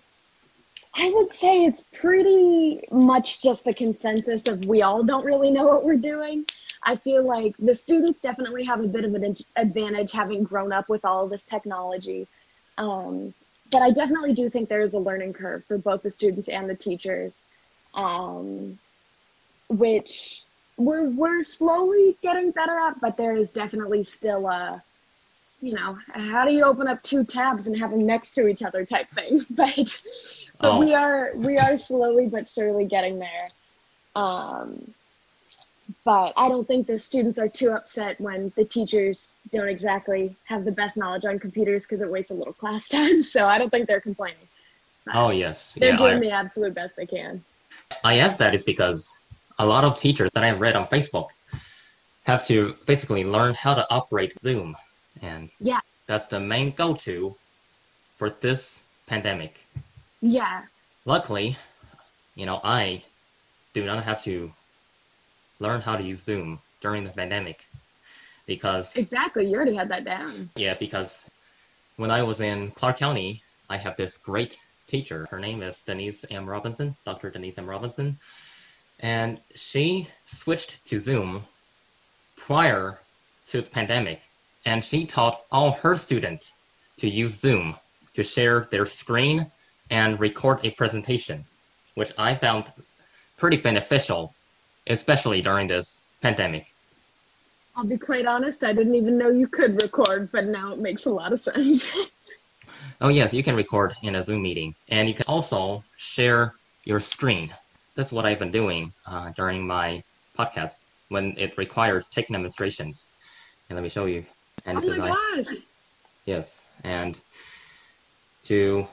I 0.95 1.11
would 1.15 1.33
say 1.33 1.65
it's 1.65 1.85
pretty 2.01 2.85
much 2.91 3.43
just 3.43 3.65
the 3.65 3.73
consensus 3.73 4.47
of 4.47 4.65
we 4.67 4.83
all 4.83 5.03
don't 5.03 5.25
really 5.25 5.51
know 5.51 5.67
what 5.67 5.85
we're 5.85 5.97
doing. 5.97 6.45
I 6.83 6.97
feel 6.97 7.23
like 7.25 7.57
the 7.59 7.75
students 7.75 8.21
definitely 8.21 8.65
have 8.65 8.81
a 8.81 8.89
bit 8.89 9.05
of 9.05 9.15
an 9.15 9.25
ad- 9.25 9.45
advantage 9.57 10.13
having 10.13 10.43
grown 10.45 10.73
up 10.73 10.89
with 10.89 11.05
all 11.05 11.29
this 11.29 11.47
technology. 11.47 12.27
Um, 12.77 13.33
but 13.71 13.81
I 13.81 13.91
definitely 13.91 14.35
do 14.35 14.51
think 14.51 14.69
there 14.69 14.83
is 14.83 14.93
a 14.93 14.99
learning 14.99 15.33
curve 15.33 15.65
for 15.65 15.79
both 15.79 16.03
the 16.03 16.11
students 16.11 16.49
and 16.49 16.69
the 16.69 16.75
teachers, 16.75 17.47
um, 17.95 18.79
which 19.69 20.43
we're, 20.77 21.09
we're 21.09 21.43
slowly 21.45 22.17
getting 22.23 22.51
better 22.51 22.79
at, 22.79 23.01
but 23.01 23.17
there 23.17 23.35
is 23.35 23.51
definitely 23.51 24.05
still 24.05 24.47
a, 24.47 24.83
you 25.63 25.73
know, 25.73 25.97
how 26.09 26.45
do 26.45 26.53
you 26.53 26.65
open 26.65 26.87
up 26.87 27.03
two 27.03 27.25
tabs 27.25 27.67
and 27.67 27.79
have 27.79 27.91
them 27.93 28.07
next 28.07 28.35
to 28.35 28.47
each 28.47 28.63
other 28.63 28.85
type 28.85 29.09
thing? 29.11 29.47
But 29.51 30.03
but 30.63 30.73
Oh. 30.75 30.79
we 30.81 30.95
are 30.95 31.33
we 31.35 31.59
are 31.59 31.77
slowly 31.77 32.29
but 32.29 32.47
surely 32.47 32.87
getting 32.87 33.19
there. 33.19 33.49
Um, 34.17 34.95
but 36.05 36.33
I 36.37 36.49
don't 36.49 36.67
think 36.67 36.87
the 36.87 36.99
students 36.99 37.39
are 37.39 37.49
too 37.49 37.71
upset 37.73 38.21
when 38.21 38.53
the 38.57 38.65
teachers 38.65 39.35
don't 39.51 39.69
exactly 39.69 40.35
have 40.45 40.65
the 40.65 40.73
best 40.73 40.97
knowledge 40.97 41.25
on 41.25 41.39
computers 41.39 41.83
because 41.85 42.01
it 42.01 42.11
wastes 42.11 42.31
a 42.31 42.35
little 42.35 42.53
class 42.53 42.89
time. 42.97 43.23
So 43.23 43.47
I 43.47 43.59
don't 43.59 43.71
think 43.71 43.89
they're 43.89 44.01
complaining. 44.01 44.47
Oh, 45.13 45.31
yes. 45.31 45.75
they're 45.75 45.91
yeah, 45.91 45.97
doing 45.97 46.17
I, 46.19 46.21
the 46.21 46.31
absolute 46.31 46.75
best 46.75 46.95
they 46.97 47.07
can. 47.07 47.43
I 48.05 48.19
asked 48.19 48.39
that 48.39 48.55
is 48.55 48.63
because 48.65 49.19
a 49.59 49.67
lot 49.67 49.83
of 49.85 49.99
teachers 49.99 50.31
that 50.35 50.45
I've 50.45 50.61
read 50.61 50.77
on 50.77 50.87
Facebook 50.87 51.29
have 52.25 52.45
to 52.47 52.77
basically 52.87 53.25
learn 53.25 53.55
how 53.55 53.75
to 53.75 53.85
operate 53.93 54.39
Zoom. 54.39 54.77
And 55.21 55.51
Yeah. 55.59 55.81
That's 56.07 56.27
the 56.29 56.39
main 56.41 56.71
go-to 56.71 57.35
for 58.17 58.31
this 58.31 58.83
pandemic. 59.07 59.62
Yeah. 60.23 60.63
Luckily, 61.05 61.57
you 62.37 62.47
know, 62.47 62.61
I 62.63 63.03
do 63.75 63.85
not 63.85 64.05
have 64.05 64.23
to 64.25 64.53
learn 65.61 65.81
how 65.81 65.97
to 65.97 66.03
use 66.03 66.23
Zoom 66.23 66.61
during 66.81 67.05
the 67.05 67.11
pandemic 67.11 67.67
because 68.47 68.97
Exactly. 68.97 69.47
You 69.49 69.57
already 69.57 69.75
had 69.75 69.89
that 69.91 70.05
down. 70.05 70.49
yeah, 70.57 70.75
because 70.75 71.29
when 71.97 72.11
I 72.11 72.23
was 72.23 72.41
in 72.41 72.71
Clark 72.71 72.99
County, 72.99 73.43
I 73.69 73.77
have 73.77 73.97
this 73.97 74.17
great 74.17 74.57
teacher. 74.87 75.27
Her 75.31 75.39
name 75.39 75.63
is 75.63 75.83
Denise 75.83 76.25
M. 76.31 76.49
Robinson, 76.49 76.97
Dr. 77.05 77.31
Denise 77.31 77.59
M. 77.59 77.69
Robinson, 77.69 78.19
and 79.01 79.41
she 79.55 80.09
switched 80.25 80.85
to 80.87 80.99
Zoom 80.99 81.43
prior 82.37 83.01
to 83.49 83.63
the 83.63 83.71
pandemic, 83.71 84.21
and 84.67 84.85
she 84.85 85.05
taught 85.07 85.43
all 85.51 85.73
her 85.73 85.97
students 85.97 86.53
to 86.99 87.09
use 87.09 87.39
Zoom 87.39 87.77
to 88.15 88.23
share 88.23 88.67
their 88.71 88.87
screen 88.87 89.51
and 89.93 90.19
record 90.19 90.59
a 90.65 90.71
presentation, 90.71 91.45
which 91.95 92.13
I 92.19 92.35
found 92.35 92.73
pretty 93.37 93.59
beneficial, 93.59 94.35
especially 94.89 95.43
during 95.43 95.69
this 95.69 96.01
pandemic. 96.23 96.67
I'll 97.77 97.85
be 97.85 97.99
quite 97.99 98.27
honest, 98.27 98.65
I 98.65 98.73
didn't 98.73 98.95
even 98.95 99.19
know 99.19 99.31
you 99.31 99.47
could 99.47 99.81
record, 99.83 100.31
but 100.33 100.47
now 100.47 100.73
it 100.73 100.79
makes 100.79 101.05
a 101.05 101.11
lot 101.11 101.33
of 101.33 101.39
sense. 101.39 101.95
Oh 103.01 103.09
yes, 103.09 103.35
you 103.35 103.43
can 103.43 103.57
record 103.57 103.93
in 104.03 104.15
a 104.15 104.23
Zoom 104.23 104.43
meeting, 104.43 104.75
and 104.89 105.09
you 105.09 105.15
can 105.15 105.27
also 105.27 105.83
share 105.97 106.55
your 106.85 107.01
screen. 107.01 107.53
That's 107.97 108.13
what 108.13 108.25
I've 108.25 108.39
been 108.39 108.53
doing 108.53 108.93
uh, 109.07 109.31
during 109.33 109.67
my 109.67 110.03
podcast 110.39 110.75
when 111.09 111.35
it 111.37 111.59
requires 111.59 112.09
taking 112.09 112.35
demonstrations. 112.35 113.07
And 113.69 113.77
let 113.77 113.83
me 113.83 113.89
show 113.89 114.07
you. 114.07 114.25
And 114.65 114.79
oh 114.79 114.97
my 114.97 115.09
gosh. 115.09 115.55
yes, 116.25 116.63
and 116.85 117.19
to 118.45 118.87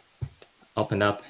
open 0.79 1.01
up 1.01 1.21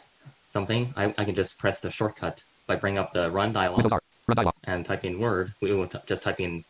something, 0.45 0.93
I, 0.95 1.13
I 1.17 1.25
can 1.25 1.35
just 1.35 1.57
press 1.59 1.81
the 1.81 1.91
shortcut 1.91 2.41
by 2.67 2.75
bringing 2.75 2.99
up 2.99 3.11
the 3.13 3.29
run 3.31 3.51
dialog 3.51 3.77
Windows 3.83 3.99
Run 4.27 4.35
dialog. 4.35 4.53
and 4.65 4.85
type 4.85 5.03
in 5.05 5.19
Word. 5.19 5.53
We 5.61 5.73
will 5.73 5.87
t- 5.87 5.97
just 6.05 6.23
type 6.23 6.39
in 6.39 6.63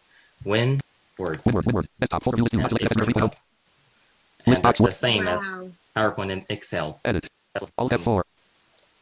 Win 0.45 0.79
Word. 1.17 1.43
WinWord. 1.43 1.63
WinWord. 1.65 1.85
Desktop 1.99 2.23
folder. 2.23 2.37
New 2.37 2.43
list. 2.43 2.53
New 2.53 2.59
And 2.61 2.69
select 2.69 2.85
it 2.85 2.91
F3 2.91 2.95
brings 2.95 3.13
file. 3.13 3.23
up. 3.25 3.35
And 4.45 4.47
List 4.53 4.61
box 4.63 4.79
that's 4.79 4.89
the 4.95 4.99
same 4.99 5.27
as 5.27 5.41
PowerPoint 5.95 6.31
and 6.31 6.45
Excel. 6.49 6.99
Edit. 7.05 7.27
Alt 7.77 7.91
F4. 7.91 8.21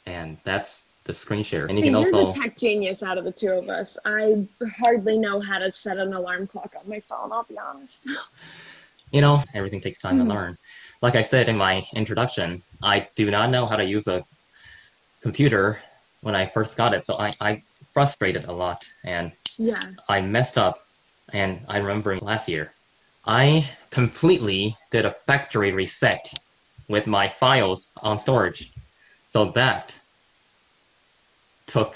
And 0.07 0.37
that's 0.43 0.87
the 1.03 1.13
screen 1.13 1.43
share. 1.43 1.65
And 1.67 1.77
you 1.77 1.83
See, 1.83 1.87
can 1.89 1.93
you're 1.93 1.97
also 2.05 2.31
the 2.31 2.39
tech 2.39 2.57
genius 2.57 3.03
out 3.03 3.17
of 3.19 3.23
the 3.25 3.31
two 3.31 3.51
of 3.51 3.69
us. 3.69 3.97
I 4.05 4.45
hardly 4.79 5.17
know 5.19 5.39
how 5.39 5.59
to 5.59 5.71
set 5.71 5.99
an 5.99 6.13
alarm 6.13 6.47
clock 6.47 6.73
on 6.81 6.89
my 6.89 6.99
phone, 7.01 7.31
I'll 7.31 7.43
be 7.43 7.57
honest. 7.59 8.09
you 9.11 9.21
know, 9.21 9.43
everything 9.53 9.79
takes 9.81 10.01
time 10.01 10.17
Mhm. 10.17 10.23
to 10.23 10.29
learn. 10.29 10.57
Like 11.01 11.15
I 11.15 11.21
said 11.21 11.49
in 11.49 11.57
my 11.57 11.85
introduction, 11.93 12.61
I 12.81 13.07
do 13.15 13.29
not 13.29 13.49
know 13.49 13.65
how 13.65 13.75
to 13.75 13.85
use 13.85 14.07
a 14.07 14.25
computer 15.21 15.79
when 16.21 16.35
I 16.35 16.45
first 16.45 16.75
got 16.75 16.93
it, 16.93 17.05
so 17.05 17.17
I, 17.17 17.31
I 17.39 17.61
frustrated 17.93 18.45
a 18.45 18.53
lot 18.53 18.87
and 19.03 19.31
Yeah. 19.57 19.81
I 20.07 20.21
messed 20.21 20.57
up. 20.57 20.85
And 21.33 21.61
I 21.67 21.77
remember 21.77 22.17
last 22.19 22.47
year, 22.47 22.71
I 23.25 23.69
completely 23.89 24.77
did 24.91 25.05
a 25.05 25.11
factory 25.11 25.71
reset 25.73 26.33
with 26.87 27.05
my 27.05 27.27
files 27.27 27.91
on 28.01 28.17
storage. 28.17 28.71
So 29.27 29.51
that 29.51 29.93
took 31.67 31.95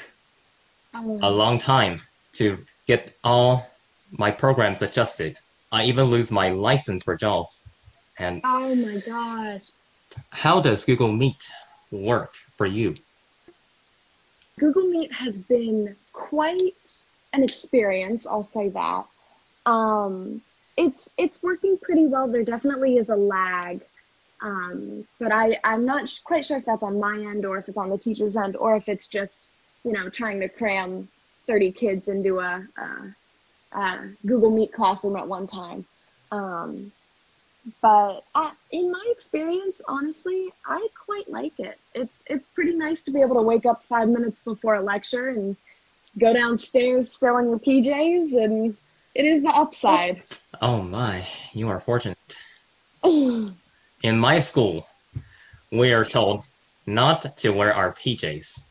a 0.93 0.97
oh. 0.97 1.29
long 1.29 1.57
time 1.57 2.01
to 2.33 2.57
get 2.87 3.15
all 3.23 3.65
my 4.11 4.29
programs 4.29 4.81
adjusted. 4.81 5.37
I 5.71 5.85
even 5.85 6.05
lose 6.05 6.29
my 6.31 6.49
license 6.49 7.03
for 7.03 7.15
JAWS. 7.15 7.63
And 8.19 8.41
oh 8.43 8.75
my 8.75 8.97
gosh. 8.99 9.71
how 10.31 10.61
does 10.61 10.85
Google 10.85 11.11
Meet 11.11 11.49
work 11.91 12.35
for 12.57 12.65
you? 12.65 12.95
Google 14.59 14.87
Meet 14.87 15.11
has 15.13 15.39
been 15.39 15.95
quite 16.13 17.05
an 17.33 17.43
experience, 17.43 18.27
I'll 18.27 18.43
say 18.43 18.69
that. 18.69 19.05
Um, 19.65 20.41
it's 20.77 21.09
it's 21.17 21.41
working 21.43 21.77
pretty 21.77 22.05
well. 22.05 22.27
There 22.27 22.43
definitely 22.43 22.97
is 22.97 23.09
a 23.09 23.15
lag, 23.15 23.81
um, 24.41 25.05
but 25.19 25.31
I 25.31 25.59
I'm 25.63 25.85
not 25.85 26.09
sh- 26.09 26.19
quite 26.19 26.45
sure 26.45 26.57
if 26.57 26.65
that's 26.65 26.83
on 26.83 26.99
my 26.99 27.17
end 27.17 27.45
or 27.45 27.57
if 27.57 27.67
it's 27.69 27.77
on 27.77 27.89
the 27.89 27.97
teacher's 27.97 28.35
end 28.35 28.55
or 28.55 28.75
if 28.75 28.89
it's 28.89 29.07
just 29.07 29.53
you 29.83 29.93
know 29.93 30.09
trying 30.09 30.39
to 30.41 30.49
cram 30.49 31.07
30 31.47 31.71
kids 31.71 32.07
into 32.07 32.39
a, 32.39 32.65
a, 32.77 33.77
a 33.77 34.09
Google 34.25 34.51
Meet 34.51 34.73
classroom 34.73 35.15
at 35.15 35.27
one 35.27 35.47
time. 35.47 35.85
Um, 36.31 36.91
but 37.81 38.23
uh, 38.35 38.51
in 38.71 38.91
my 38.91 39.05
experience, 39.11 39.81
honestly, 39.87 40.49
I 40.65 40.87
quite 41.05 41.29
like 41.29 41.59
it. 41.59 41.77
It's 41.93 42.17
it's 42.27 42.47
pretty 42.47 42.73
nice 42.73 43.03
to 43.03 43.11
be 43.11 43.21
able 43.21 43.35
to 43.35 43.41
wake 43.41 43.65
up 43.65 43.83
five 43.83 44.09
minutes 44.09 44.39
before 44.39 44.75
a 44.75 44.81
lecture 44.81 45.29
and 45.29 45.55
go 46.19 46.33
downstairs 46.33 47.11
still 47.11 47.37
in 47.37 47.45
your 47.49 47.59
PJs, 47.59 48.33
and 48.43 48.75
it 49.15 49.25
is 49.25 49.41
the 49.43 49.49
upside. 49.49 50.21
Oh 50.63 50.79
my, 50.83 51.27
you 51.53 51.69
are 51.69 51.79
fortunate. 51.79 52.17
In 53.03 54.19
my 54.19 54.37
school, 54.37 54.85
we 55.71 55.91
are 55.91 56.05
told 56.05 56.43
not 56.85 57.35
to 57.37 57.49
wear 57.49 57.73
our 57.73 57.93
PJs. 57.93 58.61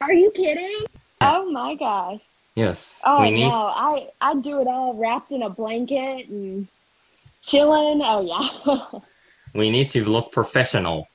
Are 0.00 0.14
you 0.14 0.30
kidding? 0.30 0.84
Oh 1.20 1.50
my 1.50 1.74
gosh. 1.74 2.22
Yes, 2.54 3.02
Oh 3.04 3.20
we 3.22 3.32
need. 3.32 3.48
no, 3.48 3.52
I 3.54 4.08
I 4.22 4.34
do 4.36 4.60
it 4.62 4.66
all 4.66 4.94
wrapped 4.94 5.30
in 5.32 5.42
a 5.42 5.50
blanket 5.50 6.28
and 6.28 6.66
chilling. 7.46 8.02
Oh 8.04 8.22
yeah. 8.22 9.00
We 9.56 9.70
need 9.70 9.88
to 9.90 10.04
look 10.04 10.32
professional. 10.32 11.08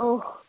Oh, 0.00 0.40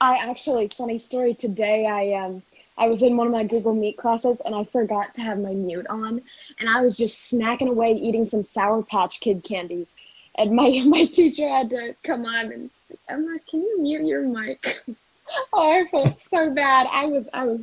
I 0.00 0.16
actually, 0.16 0.66
funny 0.66 0.98
story. 0.98 1.32
Today, 1.34 1.86
I 1.86 2.24
um, 2.24 2.42
I 2.76 2.88
was 2.88 3.04
in 3.04 3.16
one 3.16 3.28
of 3.28 3.32
my 3.32 3.44
Google 3.44 3.72
Meet 3.72 3.96
classes 3.96 4.42
and 4.44 4.52
I 4.52 4.64
forgot 4.64 5.14
to 5.14 5.20
have 5.20 5.38
my 5.38 5.52
mute 5.52 5.86
on, 5.86 6.20
and 6.58 6.68
I 6.68 6.80
was 6.80 6.96
just 6.96 7.32
snacking 7.32 7.68
away 7.68 7.92
eating 7.92 8.24
some 8.24 8.44
Sour 8.44 8.82
Patch 8.82 9.20
Kid 9.20 9.44
candies, 9.44 9.94
and 10.34 10.56
my 10.56 10.82
my 10.86 11.04
teacher 11.04 11.48
had 11.48 11.70
to 11.70 11.94
come 12.02 12.26
on 12.26 12.52
and 12.52 12.70
Emma, 13.08 13.38
can 13.48 13.60
you 13.60 13.80
mute 13.80 14.06
your 14.06 14.22
mic? 14.22 14.82
oh, 15.52 15.70
I 15.70 15.86
felt 15.88 16.20
so 16.20 16.50
bad. 16.50 16.88
I 16.90 17.06
was 17.06 17.28
I 17.32 17.46
was, 17.46 17.62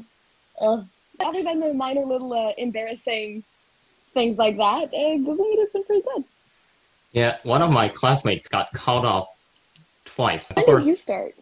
uh, 0.61 0.81
other 1.19 1.43
than 1.43 1.59
the 1.59 1.73
minor 1.73 2.05
little 2.05 2.31
uh, 2.31 2.53
embarrassing 2.57 3.43
things 4.13 4.37
like 4.37 4.57
that, 4.57 4.93
uh, 4.93 5.15
Google 5.17 5.45
Meet 5.45 5.59
has 5.59 5.69
been 5.71 5.83
pretty 5.85 6.03
good. 6.03 6.23
Yeah, 7.13 7.37
one 7.43 7.61
of 7.61 7.71
my 7.71 7.89
classmates 7.89 8.47
got 8.47 8.71
called 8.73 9.05
off 9.05 9.27
twice. 10.05 10.51
When 10.55 10.65
did 10.65 10.85
you 10.85 10.95
start? 10.95 11.33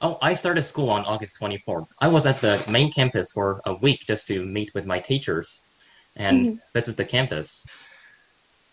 Oh, 0.00 0.18
I 0.20 0.34
started 0.34 0.62
school 0.62 0.90
on 0.90 1.04
August 1.04 1.36
24th. 1.40 1.86
I 2.00 2.08
was 2.08 2.26
at 2.26 2.40
the 2.40 2.62
main 2.68 2.92
campus 2.92 3.28
for 3.32 3.60
a 3.64 3.74
week 3.74 4.00
just 4.06 4.26
to 4.26 4.44
meet 4.44 4.70
with 4.74 4.86
my 4.86 4.98
teachers 4.98 5.60
and 6.16 6.46
Mhm. 6.46 6.58
visit 6.74 6.96
the 6.96 7.04
campus. 7.04 7.62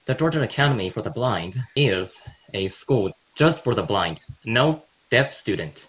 The 0.08 0.16
Georgia 0.16 0.42
Academy 0.42 0.90
for 0.90 1.02
the 1.02 1.12
Blind 1.12 1.56
is 1.76 2.20
a 2.54 2.68
school 2.68 3.12
just 3.38 3.64
for 3.64 3.76
the 3.76 3.84
blind. 3.84 4.20
No 4.46 4.84
deaf 5.10 5.32
student. 5.32 5.88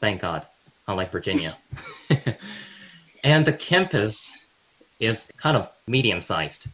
Thank 0.00 0.20
God, 0.20 0.46
unlike 0.86 1.10
Virginia. 1.10 1.56
and 3.24 3.44
the 3.46 3.52
campus 3.54 4.30
is 5.00 5.28
kind 5.38 5.56
of 5.56 5.70
medium 5.88 6.20
sized. 6.20 6.66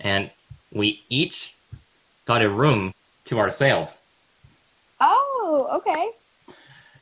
And 0.00 0.30
we 0.72 1.02
each 1.08 1.54
got 2.26 2.42
a 2.42 2.48
room 2.48 2.94
to 3.26 3.38
ourselves. 3.38 3.96
Oh, 5.00 5.68
okay. 5.72 6.10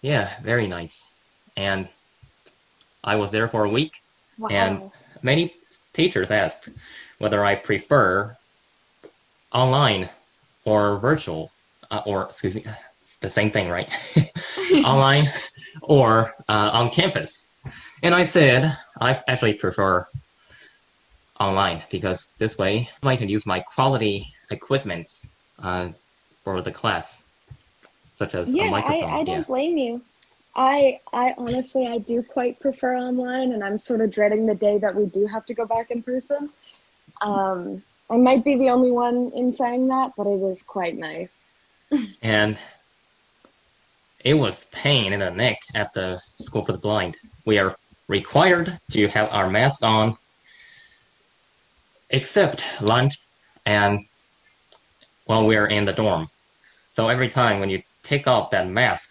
Yeah, 0.03 0.31
very 0.43 0.67
nice. 0.67 1.07
And 1.57 1.89
I 3.05 3.17
was 3.17 3.31
there 3.31 3.49
for 3.49 3.65
a 3.65 3.69
week. 3.69 3.95
Wow. 4.39 4.49
And 4.51 4.91
many 5.23 5.55
teachers 5.93 6.31
asked 6.31 6.69
whether 7.19 7.45
I 7.45 7.55
prefer 7.55 8.37
online 9.53 10.09
or 10.65 10.99
virtual, 10.99 11.51
uh, 11.91 12.03
or 12.05 12.25
excuse 12.25 12.55
me, 12.55 12.65
the 13.21 13.31
same 13.31 13.51
thing, 13.51 13.69
right? 13.69 13.89
online 14.85 15.25
or 15.83 16.35
uh, 16.49 16.71
on 16.73 16.91
campus. 16.91 17.47
And 18.03 18.15
I 18.15 18.25
said 18.25 18.77
I 19.01 19.21
actually 19.27 19.55
prefer 19.55 20.07
online 21.41 21.83
because 21.91 22.29
this 22.39 22.59
way 22.59 22.89
I 23.03 23.17
can 23.17 23.29
use 23.29 23.47
my 23.47 23.61
quality 23.61 24.27
equipment 24.51 25.09
uh, 25.63 25.91
for 26.45 26.61
the 26.61 26.73
class, 26.73 27.23
such 28.13 28.35
as 28.35 28.55
yeah, 28.55 28.65
a 28.65 28.71
microphone. 28.71 29.05
I, 29.05 29.21
I 29.21 29.25
don't 29.25 29.39
yeah. 29.39 29.43
blame 29.43 29.79
you. 29.79 30.03
I 30.55 31.01
I 31.13 31.35
honestly 31.37 31.87
I 31.87 31.99
do 31.99 32.23
quite 32.23 32.59
prefer 32.61 32.97
online, 32.97 33.53
and 33.53 33.63
I'm 33.63 33.79
sort 33.79 34.01
of 34.01 34.11
dreading 34.11 34.47
the 34.47 34.55
day 34.55 34.79
that 34.79 34.95
we 34.95 35.07
do 35.07 35.27
have 35.27 35.45
to 35.47 35.55
go 35.55 35.67
back 35.67 35.91
in 35.91 36.03
person. 36.03 36.51
Um, 37.21 37.83
I 38.09 38.17
might 38.17 38.45
be 38.45 38.57
the 38.57 38.71
only 38.71 38.91
one 38.91 39.33
in 39.35 39.53
saying 39.53 39.89
that, 39.89 40.13
but 40.17 40.27
it 40.27 40.41
is 40.43 40.63
quite 40.63 40.97
nice. 40.97 41.47
and 42.23 42.59
it 44.21 44.35
was 44.35 44.65
pain 44.73 45.13
in 45.13 45.21
the 45.21 45.31
neck 45.31 45.59
at 45.75 45.93
the 45.93 46.21
school 46.35 46.65
for 46.65 46.73
the 46.73 46.79
blind. 46.79 47.17
We 47.45 47.59
are 47.59 47.77
required 48.09 48.79
to 48.93 49.09
have 49.09 49.29
our 49.33 49.51
mask 49.51 49.83
on, 49.83 50.17
except 52.11 52.65
lunch 52.81 53.19
and 53.65 54.07
while 55.27 55.47
we're 55.47 55.67
in 55.67 55.85
the 55.85 55.93
dorm. 55.93 56.29
So 56.91 57.09
every 57.09 57.29
time 57.29 57.61
when 57.61 57.69
you 57.69 57.83
take 58.03 58.27
off 58.27 58.51
that 58.51 58.69
mask, 58.69 59.11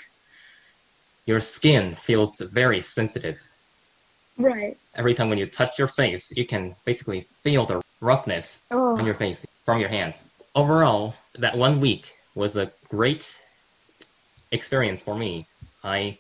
your 1.26 1.40
skin 1.40 1.96
feels 1.96 2.40
very 2.40 2.82
sensitive. 2.82 3.40
Right. 4.38 4.78
Every 4.96 5.14
time 5.14 5.30
when 5.30 5.38
you 5.38 5.46
touch 5.46 5.78
your 5.78 5.88
face, 5.88 6.32
you 6.36 6.46
can 6.46 6.76
basically 6.86 7.28
feel 7.44 7.66
the 7.66 7.82
roughness 8.02 8.60
Oh, 8.72 8.98
on 8.98 9.06
your 9.06 9.16
face 9.16 9.46
from 9.66 9.80
your 9.80 9.90
hands. 9.90 10.26
Overall, 10.56 11.16
that 11.38 11.58
one 11.58 11.80
week 11.80 12.14
was 12.36 12.56
a 12.56 12.72
great 12.90 13.36
experience 14.52 15.02
for 15.02 15.16
me. 15.16 15.48
I 15.84 16.18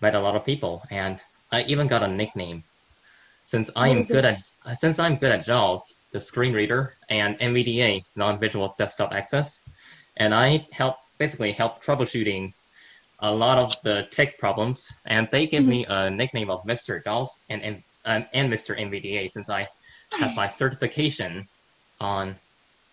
met 0.00 0.14
a 0.14 0.20
lot 0.20 0.36
of 0.36 0.44
people 0.44 0.82
and 0.90 1.20
I 1.50 1.62
even 1.62 1.86
got 1.86 2.02
a 2.02 2.08
nickname. 2.08 2.62
Since 3.46 3.70
I 3.76 3.88
am 3.88 4.04
good 4.04 4.24
at 4.24 4.42
since 4.76 4.98
I'm 4.98 5.16
good 5.16 5.30
at 5.30 5.44
JAWS, 5.44 5.96
the 6.14 6.20
screen 6.20 6.54
reader, 6.54 6.94
and 7.08 7.36
NVDA, 7.40 8.04
non-visual 8.14 8.72
desktop 8.78 9.12
access, 9.12 9.62
and 10.16 10.32
I 10.32 10.64
help 10.70 10.96
basically 11.18 11.50
help 11.50 11.82
troubleshooting 11.84 12.52
a 13.18 13.30
lot 13.30 13.58
of 13.58 13.74
the 13.82 14.06
tech 14.12 14.38
problems, 14.38 14.92
and 15.06 15.28
they 15.32 15.44
give 15.48 15.64
me 15.64 15.84
a 15.88 16.08
nickname 16.08 16.50
of 16.50 16.62
Mr. 16.64 17.02
JAWS 17.02 17.40
and 17.50 17.60
and, 17.62 17.82
um, 18.04 18.24
and 18.32 18.52
Mr. 18.52 18.78
NVDA 18.78 19.32
since 19.32 19.50
I 19.50 19.68
have 20.12 20.36
my 20.36 20.48
certification 20.48 21.48
on 22.00 22.36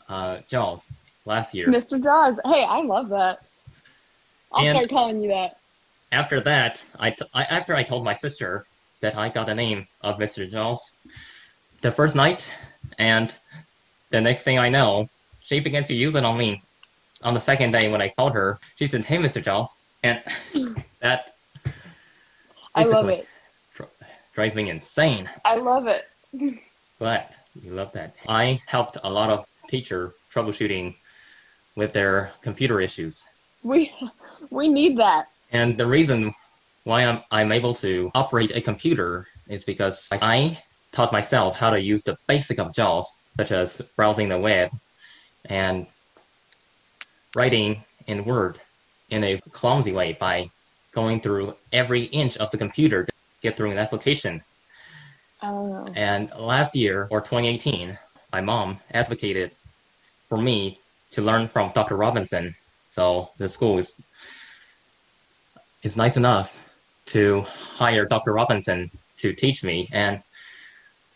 uh, 0.09 0.39
JAWS 0.49 0.91
last 1.25 1.53
year. 1.53 1.67
Mr. 1.67 2.01
Jaws. 2.01 2.39
Hey, 2.43 2.63
I 2.63 2.81
love 2.81 3.09
that. 3.09 3.43
I'll 4.51 4.65
And- 4.65 4.75
start 4.77 4.89
calling 4.89 5.21
you 5.21 5.29
that. 5.29 5.57
After 6.11 6.41
that, 6.41 6.83
I, 6.99 7.11
t- 7.11 7.23
I 7.35 7.43
after 7.43 7.75
I 7.75 7.83
told 7.83 8.03
my 8.03 8.13
sister 8.15 8.65
that 9.01 9.15
I 9.15 9.29
got 9.29 9.45
the 9.45 9.55
name 9.55 9.87
of 10.01 10.17
Mr. 10.17 10.49
JAWS 10.49 10.91
the 11.81 11.91
first 11.91 12.15
night, 12.15 12.49
and 12.97 13.35
the 14.09 14.21
next 14.21 14.43
thing 14.43 14.59
I 14.59 14.69
know, 14.69 15.07
she 15.39 15.59
began 15.59 15.83
to 15.85 15.93
use 15.93 16.15
it 16.15 16.23
on 16.23 16.37
me. 16.37 16.61
On 17.23 17.33
the 17.33 17.39
second 17.39 17.71
day 17.71 17.91
when 17.91 18.01
I 18.01 18.09
called 18.17 18.33
her, 18.33 18.59
she 18.75 18.87
said, 18.87 19.05
"Hey, 19.05 19.17
Mr. 19.17 19.43
JAWS," 19.43 19.77
and 20.03 20.21
that 21.01 21.31
I 22.75 22.83
love 22.83 23.09
it. 23.09 23.27
dr- 23.75 23.89
drives 24.33 24.55
me 24.55 24.69
insane. 24.69 25.29
I 25.45 25.55
love 25.55 25.87
it. 25.87 26.05
but 26.99 27.31
you 27.61 27.73
love 27.73 27.91
that. 27.93 28.15
I 28.27 28.61
helped 28.65 28.97
a 29.03 29.09
lot 29.09 29.29
of 29.29 29.45
teacher 29.69 30.13
troubleshooting 30.33 30.95
with 31.75 31.93
their 31.93 32.31
computer 32.41 32.81
issues. 32.81 33.23
We 33.63 33.93
we 34.49 34.67
need 34.67 34.97
that. 34.97 35.27
And 35.51 35.77
the 35.77 35.85
reason 35.85 36.33
why 36.83 37.03
I'm, 37.05 37.21
I'm 37.31 37.51
able 37.51 37.75
to 37.75 38.09
operate 38.15 38.55
a 38.55 38.61
computer 38.61 39.27
is 39.47 39.63
because 39.65 40.07
I 40.11 40.57
taught 40.91 41.11
myself 41.11 41.55
how 41.55 41.69
to 41.69 41.79
use 41.79 42.03
the 42.03 42.17
basic 42.27 42.59
of 42.59 42.73
JAWS, 42.73 43.19
such 43.37 43.51
as 43.51 43.81
browsing 43.95 44.29
the 44.29 44.39
web 44.39 44.71
and 45.45 45.87
writing 47.35 47.83
in 48.07 48.25
Word 48.25 48.59
in 49.09 49.23
a 49.23 49.39
clumsy 49.51 49.91
way 49.91 50.13
by 50.13 50.49
going 50.91 51.21
through 51.21 51.55
every 51.71 52.03
inch 52.05 52.37
of 52.37 52.51
the 52.51 52.57
computer 52.57 53.05
to 53.05 53.13
get 53.41 53.55
through 53.55 53.71
an 53.71 53.77
application. 53.77 54.41
I. 55.41 55.87
And 55.95 56.31
last 56.37 56.75
year, 56.75 57.07
or 57.09 57.21
2018, 57.21 57.97
my 58.31 58.41
mom 58.41 58.79
advocated 58.91 59.51
for 60.27 60.37
me 60.37 60.79
to 61.11 61.21
learn 61.21 61.47
from 61.47 61.71
Dr. 61.73 61.95
Robinson. 61.95 62.55
So 62.85 63.29
the 63.37 63.49
school 63.49 63.77
is 63.77 63.95
is 65.83 65.97
nice 65.97 66.15
enough 66.15 66.57
to 67.07 67.41
hire 67.41 68.05
Dr. 68.05 68.33
Robinson 68.33 68.89
to 69.17 69.33
teach 69.33 69.63
me. 69.63 69.89
And 69.91 70.21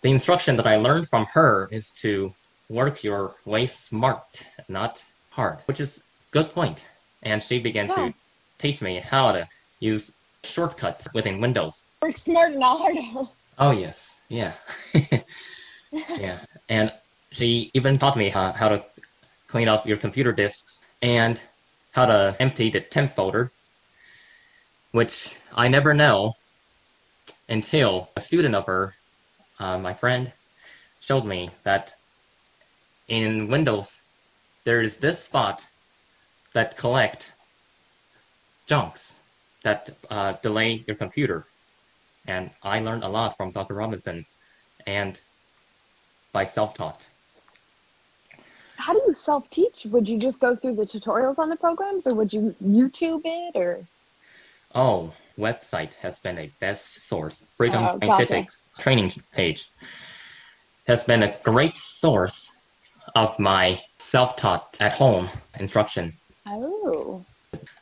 the 0.01 0.11
instruction 0.11 0.55
that 0.57 0.67
I 0.67 0.75
learned 0.77 1.07
from 1.09 1.25
her 1.33 1.67
is 1.71 1.91
to 2.01 2.33
work 2.69 3.03
your 3.03 3.35
way 3.45 3.67
smart, 3.67 4.23
not 4.69 5.03
hard, 5.29 5.59
which 5.65 5.79
is 5.79 6.01
good 6.31 6.49
point. 6.49 6.85
And 7.23 7.41
she 7.41 7.59
began 7.59 7.87
Yeah. 7.89 7.95
to 8.09 8.13
teach 8.59 8.81
me 8.81 8.99
how 8.99 9.31
to 9.31 9.47
use 9.79 10.11
shortcuts 10.43 11.07
within 11.13 11.41
Windows. 11.41 11.87
Work 12.01 12.17
smart, 12.17 12.55
not 12.55 12.77
hard. 12.79 12.97
Oh 13.57 13.71
yes, 13.71 14.13
yeah, 14.29 14.53
yeah. 16.19 16.39
And 16.69 16.91
she 17.31 17.71
even 17.73 17.97
taught 17.97 18.17
me 18.17 18.29
how, 18.29 18.51
how 18.51 18.69
to 18.69 18.83
clean 19.47 19.67
up 19.67 19.87
your 19.87 19.97
computer 19.97 20.33
disks 20.33 20.79
and 21.01 21.39
how 21.91 22.05
to 22.05 22.35
empty 22.39 22.69
the 22.69 22.81
temp 22.81 23.13
folder, 23.15 23.51
which 24.91 25.35
I 25.53 25.67
never 25.67 25.93
know 25.93 26.33
until 27.49 28.09
a 28.15 28.21
student 28.21 28.55
of 28.55 28.65
her, 28.65 28.93
uh, 29.59 29.77
my 29.77 29.93
friend, 29.93 30.31
showed 30.99 31.25
me 31.25 31.49
that 31.63 31.93
in 33.07 33.47
Windows 33.47 33.99
there 34.63 34.81
is 34.81 34.97
this 34.97 35.23
spot 35.23 35.65
that 36.53 36.77
collect 36.77 37.31
junks 38.65 39.15
that 39.63 39.89
uh, 40.09 40.33
delay 40.41 40.83
your 40.87 40.95
computer 40.95 41.45
and 42.27 42.49
I 42.63 42.79
learned 42.79 43.03
a 43.03 43.07
lot 43.07 43.37
from 43.37 43.51
Dr. 43.51 43.75
Robinson 43.75 44.25
and 44.87 45.19
by 46.33 46.45
self-taught. 46.45 47.07
How 48.77 48.93
do 48.93 49.01
you 49.07 49.13
self-teach? 49.13 49.85
Would 49.85 50.09
you 50.09 50.17
just 50.19 50.39
go 50.39 50.55
through 50.55 50.75
the 50.75 50.85
tutorials 50.85 51.39
on 51.39 51.49
the 51.49 51.55
programs, 51.55 52.07
or 52.07 52.13
would 52.15 52.33
you 52.33 52.55
YouTube 52.63 53.21
it, 53.23 53.55
or? 53.55 53.79
Oh, 54.73 55.13
website 55.37 55.93
has 55.95 56.19
been 56.19 56.37
a 56.39 56.49
best 56.59 57.07
source. 57.07 57.43
Freedom 57.57 57.83
oh, 57.83 57.97
gotcha. 57.97 58.05
Scientific's 58.05 58.69
training 58.79 59.11
page 59.31 59.69
has 60.87 61.03
been 61.03 61.23
a 61.23 61.35
great 61.43 61.75
source 61.75 62.51
of 63.15 63.37
my 63.39 63.79
self-taught 63.97 64.77
at 64.79 64.93
home 64.93 65.29
instruction. 65.59 66.13
Oh, 66.47 67.23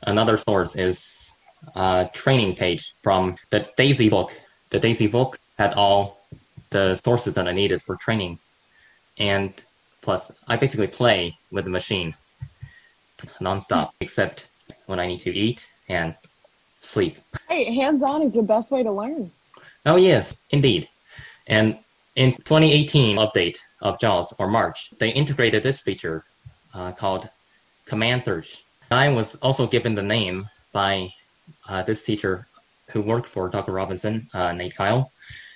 Another 0.03 0.37
source 0.37 0.75
is 0.75 1.35
a 1.75 2.09
training 2.13 2.55
page 2.55 2.93
from 3.01 3.35
the 3.49 3.67
Daisy 3.77 4.09
book. 4.09 4.33
The 4.69 4.79
Daisy 4.79 5.07
book 5.07 5.39
had 5.57 5.73
all 5.73 6.21
the 6.69 6.95
sources 6.95 7.33
that 7.35 7.47
I 7.47 7.51
needed 7.51 7.81
for 7.81 7.95
trainings. 7.95 8.43
And 9.17 9.53
plus, 10.01 10.31
I 10.47 10.57
basically 10.57 10.87
play 10.87 11.37
with 11.51 11.65
the 11.65 11.71
machine 11.71 12.15
nonstop, 13.39 13.91
except 14.01 14.47
when 14.87 14.99
I 14.99 15.07
need 15.07 15.21
to 15.21 15.33
eat 15.33 15.67
and 15.87 16.15
sleep. 16.83 17.17
hey, 17.49 17.73
hands-on 17.73 18.21
is 18.21 18.33
the 18.33 18.43
best 18.43 18.71
way 18.71 18.83
to 18.83 18.91
learn. 18.91 19.31
Oh, 19.85 19.95
yes, 19.95 20.33
indeed. 20.51 20.87
And 21.47 21.77
in 22.15 22.33
2018 22.33 23.17
update 23.17 23.57
of 23.81 23.99
JAWS, 23.99 24.33
or 24.39 24.47
March, 24.47 24.93
they 24.99 25.09
integrated 25.09 25.63
this 25.63 25.81
feature 25.81 26.23
uh, 26.73 26.91
called 26.91 27.29
Command 27.85 28.23
Search. 28.23 28.63
I 28.91 29.09
was 29.09 29.35
also 29.35 29.65
given 29.65 29.95
the 29.95 30.03
name 30.03 30.47
by 30.71 31.09
uh, 31.67 31.83
this 31.83 32.03
teacher 32.03 32.47
who 32.91 33.01
worked 33.01 33.27
for 33.27 33.49
Dr. 33.49 33.71
Robinson, 33.71 34.29
uh, 34.33 34.51
Nate 34.51 34.75
Kyle. 34.75 35.11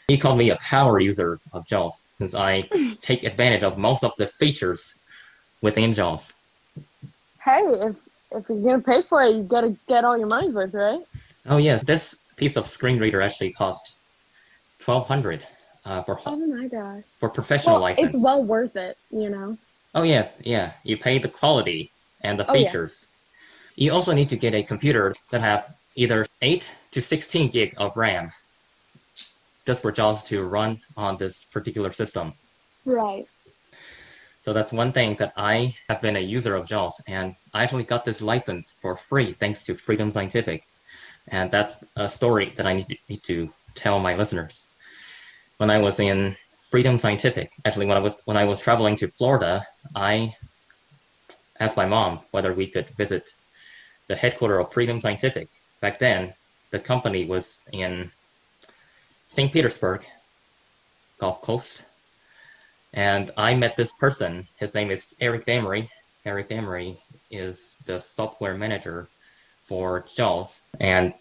He 0.07 0.17
called 0.17 0.39
me 0.39 0.49
a 0.49 0.55
power 0.57 0.99
user 0.99 1.39
of 1.53 1.67
JAWS 1.67 2.07
since 2.17 2.33
I 2.33 2.61
take 3.01 3.23
advantage 3.23 3.63
of 3.63 3.77
most 3.77 4.03
of 4.03 4.13
the 4.17 4.27
features 4.27 4.95
within 5.61 5.93
JAWS. 5.93 6.33
Hey, 7.43 7.61
if 7.61 7.95
if 8.31 8.45
you're 8.49 8.61
gonna 8.61 8.81
pay 8.81 9.01
for 9.07 9.21
it, 9.21 9.35
you 9.35 9.43
gotta 9.43 9.75
get 9.87 10.03
all 10.03 10.17
your 10.17 10.27
money's 10.27 10.53
worth, 10.53 10.73
right? 10.73 11.01
Oh 11.45 11.57
yes, 11.57 11.83
this 11.83 12.17
piece 12.35 12.57
of 12.57 12.67
screen 12.67 12.99
reader 12.99 13.21
actually 13.21 13.51
cost 13.53 13.95
1200 14.83 15.45
uh, 15.85 16.03
for 16.03 16.19
Oh 16.25 16.37
my 16.37 16.67
gosh. 16.67 17.03
for 17.19 17.29
professional 17.29 17.75
Well, 17.75 17.81
license. 17.83 18.15
it's 18.15 18.23
well 18.23 18.43
worth 18.43 18.75
it, 18.75 18.97
you 19.11 19.29
know. 19.29 19.57
Oh 19.95 20.03
yeah, 20.03 20.29
yeah. 20.41 20.73
You 20.83 20.97
pay 20.97 21.17
the 21.17 21.29
quality 21.29 21.91
and 22.21 22.39
the 22.39 22.45
features. 22.45 23.07
Oh, 23.07 23.13
yeah. 23.77 23.85
You 23.85 23.93
also 23.93 24.13
need 24.13 24.27
to 24.29 24.35
get 24.35 24.53
a 24.53 24.63
computer 24.63 25.13
that 25.31 25.41
have 25.41 25.75
either 25.95 26.25
8 26.41 26.69
to 26.91 27.01
16 27.01 27.49
gig 27.49 27.73
of 27.77 27.95
RAM 27.95 28.31
just 29.65 29.81
for 29.81 29.91
JAWS 29.91 30.23
to 30.25 30.43
run 30.43 30.79
on 30.95 31.17
this 31.17 31.45
particular 31.45 31.91
system. 31.93 32.33
Right. 32.85 33.25
So 34.47 34.53
that's 34.53 34.71
one 34.71 34.93
thing 34.93 35.17
that 35.17 35.33
I 35.35 35.75
have 35.89 35.99
been 35.99 36.15
a 36.15 36.21
user 36.21 36.55
of 36.55 36.65
JAWS, 36.65 37.01
and 37.05 37.35
I 37.53 37.63
actually 37.63 37.83
got 37.83 38.05
this 38.05 38.21
license 38.21 38.71
for 38.71 38.95
free 38.95 39.33
thanks 39.33 39.65
to 39.65 39.75
Freedom 39.75 40.09
Scientific. 40.09 40.63
And 41.27 41.51
that's 41.51 41.83
a 41.97 42.07
story 42.07 42.53
that 42.55 42.65
I 42.65 42.71
need 42.71 42.87
to, 42.87 42.95
need 43.09 43.23
to 43.23 43.49
tell 43.75 43.99
my 43.99 44.15
listeners. 44.15 44.65
When 45.57 45.69
I 45.69 45.79
was 45.79 45.99
in 45.99 46.37
Freedom 46.71 46.97
Scientific, 46.97 47.51
actually 47.65 47.87
when 47.87 47.97
I 47.97 47.99
was 47.99 48.21
when 48.23 48.37
I 48.37 48.45
was 48.45 48.61
traveling 48.61 48.95
to 48.95 49.09
Florida, 49.09 49.67
I 49.93 50.33
asked 51.59 51.75
my 51.75 51.85
mom 51.85 52.21
whether 52.31 52.53
we 52.53 52.67
could 52.67 52.87
visit 52.91 53.25
the 54.07 54.15
headquarters 54.15 54.61
of 54.61 54.71
Freedom 54.71 55.01
Scientific. 55.01 55.49
Back 55.81 55.99
then, 55.99 56.33
the 56.71 56.79
company 56.79 57.25
was 57.25 57.65
in 57.73 58.09
St. 59.27 59.51
Petersburg, 59.51 60.05
Gulf 61.19 61.41
Coast, 61.41 61.83
and 62.97 63.29
I 63.37 63.53
met 63.53 63.77
this 63.77 63.91
person. 63.91 64.47
His 64.57 64.73
name 64.73 64.89
is 64.89 65.13
Eric 65.21 65.45
Damery. 65.45 65.87
Eric 66.25 66.49
Damery 66.49 66.97
is 67.29 67.75
the 67.85 67.99
software 67.99 68.55
manager 68.55 69.07
for 69.61 70.03
JAWS. 70.15 70.59
And 70.79 71.13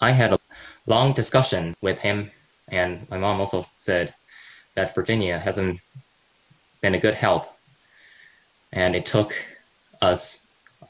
I 0.00 0.10
had 0.10 0.32
a 0.32 0.40
long 0.86 1.12
discussion 1.12 1.76
with 1.82 2.00
him, 2.00 2.32
and 2.66 3.08
my 3.10 3.16
mom 3.16 3.38
also 3.38 3.62
said 3.76 4.12
that 4.74 4.92
Virginia 4.92 5.38
hasn't 5.38 5.78
been 6.80 6.96
a 6.96 6.98
good 6.98 7.14
help. 7.14 7.46
And 8.72 8.96
it 8.96 9.06
took 9.06 9.32
us 10.02 10.44
a 10.82 10.86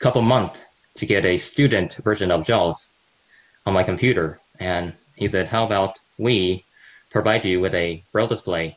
couple 0.00 0.22
months 0.22 0.58
to 0.96 1.06
get 1.06 1.24
a 1.24 1.38
student 1.38 1.94
version 2.02 2.32
of 2.32 2.44
JAWS 2.44 2.92
on 3.66 3.72
my 3.72 3.84
computer. 3.84 4.40
And 4.58 4.94
he 5.14 5.28
said, 5.28 5.46
how 5.46 5.64
about 5.64 6.00
we 6.18 6.64
provide 7.08 7.44
you 7.44 7.60
with 7.60 7.74
a 7.74 8.02
braille 8.10 8.26
display 8.26 8.76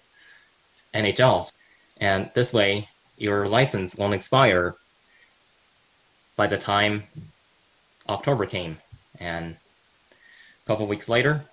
JAWS? 0.93 1.51
And 1.97 2.29
this 2.33 2.53
way, 2.53 2.87
your 3.17 3.45
license 3.45 3.95
won't 3.95 4.13
expire 4.13 4.75
by 6.35 6.47
the 6.47 6.57
time 6.57 7.03
October 8.09 8.45
came. 8.45 8.77
And 9.19 9.55
a 10.63 10.67
couple 10.67 10.87
weeks 10.87 11.07
later, 11.09 11.43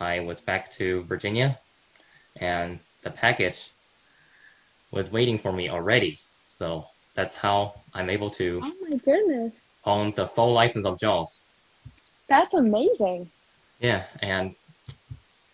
I 0.00 0.20
was 0.20 0.40
back 0.40 0.70
to 0.72 1.02
Virginia 1.04 1.58
and 2.36 2.78
the 3.02 3.10
package 3.10 3.70
was 4.90 5.10
waiting 5.10 5.38
for 5.38 5.52
me 5.52 5.68
already. 5.70 6.18
So 6.58 6.86
that's 7.14 7.34
how 7.34 7.74
I'm 7.94 8.10
able 8.10 8.30
to 8.30 8.60
Oh 8.62 8.72
my 8.88 8.96
goodness. 8.96 9.52
own 9.84 10.12
the 10.12 10.26
full 10.28 10.52
license 10.52 10.86
of 10.86 10.98
JAWS. 10.98 11.44
That's 12.28 12.54
amazing. 12.54 13.30
Yeah, 13.80 14.04
and 14.20 14.54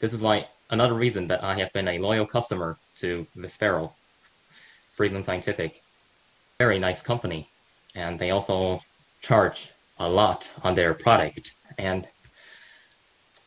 this 0.00 0.12
is 0.12 0.22
why 0.22 0.46
another 0.70 0.94
reason 0.94 1.26
that 1.28 1.42
I 1.44 1.54
have 1.58 1.72
been 1.72 1.88
a 1.88 1.98
loyal 1.98 2.26
customer 2.26 2.78
to 3.00 3.26
Miss 3.34 3.56
Farrell, 3.56 3.94
Freedom 4.92 5.22
Scientific. 5.24 5.82
Very 6.58 6.78
nice 6.78 7.00
company, 7.02 7.48
and 7.94 8.18
they 8.18 8.30
also 8.30 8.80
charge 9.22 9.70
a 9.98 10.08
lot 10.08 10.50
on 10.62 10.74
their 10.74 10.92
product. 10.94 11.52
And 11.78 12.06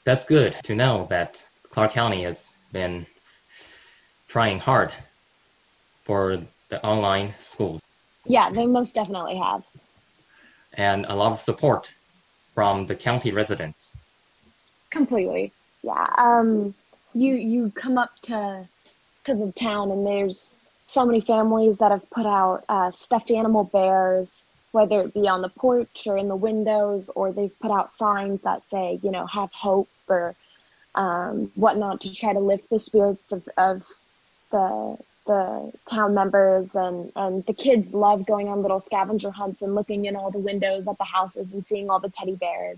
that's 0.03 0.25
good 0.25 0.55
to 0.63 0.75
know 0.75 1.07
that 1.09 1.43
Clark 1.69 1.91
County 1.91 2.23
has 2.23 2.51
been 2.71 3.05
trying 4.27 4.59
hard 4.59 4.91
for 6.03 6.41
the 6.69 6.83
online 6.83 7.33
schools 7.37 7.79
Yeah, 8.25 8.49
they 8.49 8.65
most 8.65 8.95
definitely 8.95 9.37
have. 9.37 9.63
and 10.73 11.05
a 11.07 11.15
lot 11.15 11.31
of 11.31 11.39
support 11.39 11.93
from 12.55 12.87
the 12.87 12.95
county 12.95 13.31
residents. 13.31 13.91
Completely. 14.89 15.51
Yeah. 15.83 16.07
Um 16.17 16.73
you 17.13 17.35
you 17.35 17.71
come 17.75 17.97
up 17.99 18.11
to 18.23 18.67
to 19.25 19.36
the 19.36 19.51
town 19.53 19.91
and 19.91 20.05
there's 20.05 20.53
so 20.86 21.05
many 21.05 21.21
families 21.21 21.77
that 21.77 21.91
have 21.91 22.09
put 22.09 22.25
out 22.25 22.63
uh, 22.69 22.91
stuffed 22.91 23.31
animal 23.31 23.63
bears, 23.63 24.43
whether 24.71 25.01
it 25.01 25.13
be 25.13 25.27
on 25.27 25.41
the 25.41 25.49
porch 25.49 26.07
or 26.07 26.17
in 26.17 26.27
the 26.27 26.36
windows, 26.36 27.09
or 27.15 27.31
they've 27.31 27.57
put 27.59 27.71
out 27.71 27.91
signs 27.91 28.41
that 28.41 28.63
say, 28.63 28.99
you 29.01 29.12
know, 29.12 29.25
have 29.25 29.51
hope 29.53 29.88
or 30.07 30.36
um, 30.95 31.51
whatnot 31.55 32.01
to 32.01 32.13
try 32.13 32.33
to 32.33 32.39
lift 32.39 32.69
the 32.69 32.79
spirits 32.79 33.31
of, 33.31 33.47
of 33.57 33.83
the 34.51 34.97
the 35.25 35.71
town 35.89 36.13
members 36.13 36.75
and 36.75 37.09
and 37.15 37.45
the 37.45 37.53
kids 37.53 37.93
love 37.93 38.25
going 38.25 38.49
on 38.49 38.62
little 38.62 38.81
scavenger 38.81 39.31
hunts 39.31 39.62
and 39.62 39.73
looking 39.73 40.03
in 40.05 40.17
all 40.17 40.31
the 40.31 40.38
windows 40.38 40.86
at 40.86 40.97
the 40.97 41.05
houses 41.05 41.51
and 41.53 41.65
seeing 41.65 41.89
all 41.89 41.99
the 41.99 42.09
teddy 42.09 42.36
bears. 42.36 42.77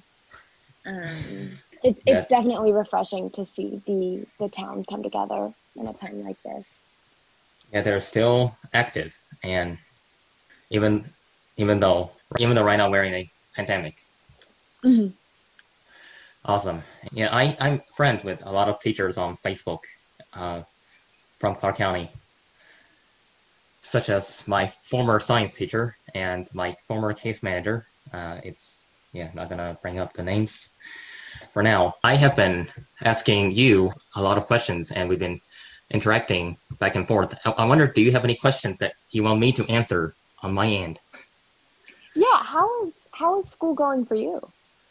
Um, 0.86 1.50
it's 1.84 2.02
Yeah. 2.06 2.14
it's 2.14 2.28
definitely 2.28 2.72
refreshing 2.72 3.32
to 3.32 3.46
see 3.46 3.82
the 3.88 4.28
the 4.40 4.48
town 4.50 4.86
come 4.88 5.02
together 5.02 5.52
in 5.76 5.88
a 5.88 5.94
time 5.94 6.24
like 6.24 6.42
this. 6.44 6.84
Yeah, 7.72 7.82
they're 7.82 8.00
still 8.00 8.56
active, 8.74 9.14
and 9.44 9.78
even 10.70 11.06
even 11.58 11.80
though 11.80 12.12
even 12.40 12.56
though 12.56 12.64
right 12.64 12.78
now 12.78 12.90
we're 12.90 13.04
in 13.04 13.14
a 13.14 13.30
pandemic. 13.56 13.96
Mhm. 14.84 15.14
Awesome. 16.46 16.84
Yeah, 17.12 17.30
I 17.36 17.58
I'm 17.60 17.82
friends 17.96 18.24
with 18.24 18.46
a 18.46 18.52
lot 18.52 18.70
of 18.70 18.80
teachers 18.80 19.18
on 19.18 19.38
Facebook, 19.38 19.80
uh, 20.34 20.62
from 21.40 21.56
Clark 21.56 21.78
County, 21.78 22.10
such 23.82 24.10
as 24.10 24.48
my 24.48 24.68
former 24.68 25.20
science 25.20 25.54
teacher 25.54 25.96
and 26.14 26.48
my 26.54 26.72
former 26.88 27.14
case 27.14 27.42
manager. 27.44 27.88
Uh, 28.14 28.40
it's 28.44 28.86
yeah, 29.14 29.30
not 29.34 29.50
gonna 29.50 29.78
bring 29.82 30.00
up 30.00 30.14
the 30.14 30.24
names 30.24 30.70
for 31.54 31.64
now. 31.64 31.96
I 32.04 32.16
have 32.16 32.36
been 32.36 32.70
asking 33.02 33.52
you 33.52 33.92
a 34.16 34.22
lot 34.22 34.38
of 34.38 34.46
questions, 34.46 34.92
and 34.92 35.10
we've 35.10 35.20
been 35.20 35.40
interacting 35.92 36.58
back 36.80 36.96
and 36.96 37.08
forth. 37.08 37.34
I, 37.46 37.52
I 37.52 37.66
wonder, 37.66 37.88
do 37.88 38.02
you 38.02 38.12
have 38.12 38.24
any 38.24 38.36
questions 38.36 38.78
that 38.80 38.94
you 39.12 39.24
want 39.24 39.40
me 39.40 39.52
to 39.54 39.66
answer 39.70 40.16
on 40.42 40.54
my 40.54 40.68
end? 40.68 41.00
Yeah, 42.16 42.38
how 42.38 42.68
is 42.86 42.94
how 43.12 43.40
is 43.40 43.50
school 43.50 43.74
going 43.74 44.06
for 44.06 44.16
you? 44.16 44.42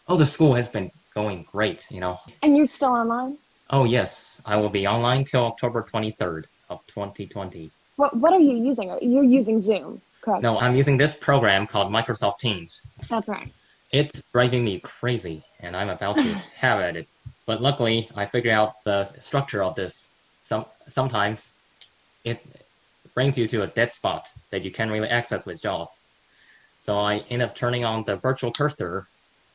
Oh, 0.08 0.16
the 0.16 0.26
school 0.26 0.54
has 0.54 0.68
been 0.68 0.90
going 1.14 1.46
great, 1.50 1.86
you 1.90 2.00
know. 2.00 2.18
And 2.42 2.56
you're 2.56 2.66
still 2.66 2.90
online? 2.90 3.38
Oh, 3.70 3.84
yes, 3.84 4.42
I 4.44 4.56
will 4.56 4.68
be 4.68 4.86
online 4.86 5.24
till 5.24 5.44
October 5.46 5.82
23rd 5.82 6.44
of 6.68 6.86
2020. 6.86 7.70
What 7.96 8.16
what 8.16 8.32
are 8.32 8.40
you 8.40 8.56
using? 8.56 8.96
You're 9.00 9.24
using 9.24 9.60
Zoom, 9.60 10.02
correct? 10.20 10.42
No, 10.42 10.58
I'm 10.58 10.74
using 10.76 10.96
this 10.96 11.14
program 11.14 11.66
called 11.66 11.92
Microsoft 11.92 12.38
Teams. 12.40 12.82
That's 13.08 13.28
right. 13.28 13.52
It's 13.92 14.22
driving 14.32 14.64
me 14.64 14.80
crazy, 14.80 15.44
and 15.60 15.76
I'm 15.76 15.88
about 15.88 16.16
to 16.16 16.22
have 16.56 16.80
at 16.80 16.96
it. 16.96 17.08
But 17.46 17.62
luckily, 17.62 18.10
I 18.16 18.26
figured 18.26 18.52
out 18.52 18.82
the 18.84 19.04
structure 19.20 19.62
of 19.62 19.74
this. 19.74 20.10
Some 20.44 20.66
sometimes 20.88 21.52
it 22.24 22.44
brings 23.14 23.36
you 23.36 23.48
to 23.48 23.62
a 23.62 23.66
dead 23.66 23.92
spot 23.92 24.28
that 24.50 24.62
you 24.64 24.70
can't 24.70 24.90
really 24.90 25.08
access 25.08 25.46
with 25.46 25.60
JAWS. 25.60 25.98
So 26.80 26.98
I 26.98 27.18
end 27.30 27.42
up 27.42 27.54
turning 27.54 27.84
on 27.84 28.04
the 28.04 28.16
virtual 28.16 28.52
cursor 28.52 29.06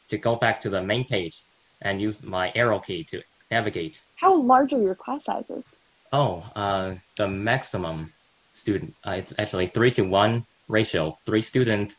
to 0.10 0.17
go 0.17 0.36
back 0.36 0.60
to 0.62 0.69
the 0.69 0.82
main 0.82 1.06
page 1.06 1.43
and 1.82 2.02
use 2.02 2.23
my 2.23 2.52
arrow 2.56 2.80
key 2.80 3.04
to 3.06 3.21
navigate. 3.52 4.02
How 4.15 4.36
large 4.36 4.73
are 4.73 4.82
your 4.82 4.95
class 4.95 5.25
sizes? 5.25 5.67
Oh, 6.12 6.43
uh, 6.56 6.95
the 7.17 7.28
maximum 7.28 8.12
student, 8.54 8.93
uh, 9.06 9.12
it's 9.12 9.34
actually 9.38 9.67
three 9.67 9.91
to 9.91 10.02
one 10.02 10.45
ratio, 10.67 11.17
three 11.25 11.41
students 11.41 11.95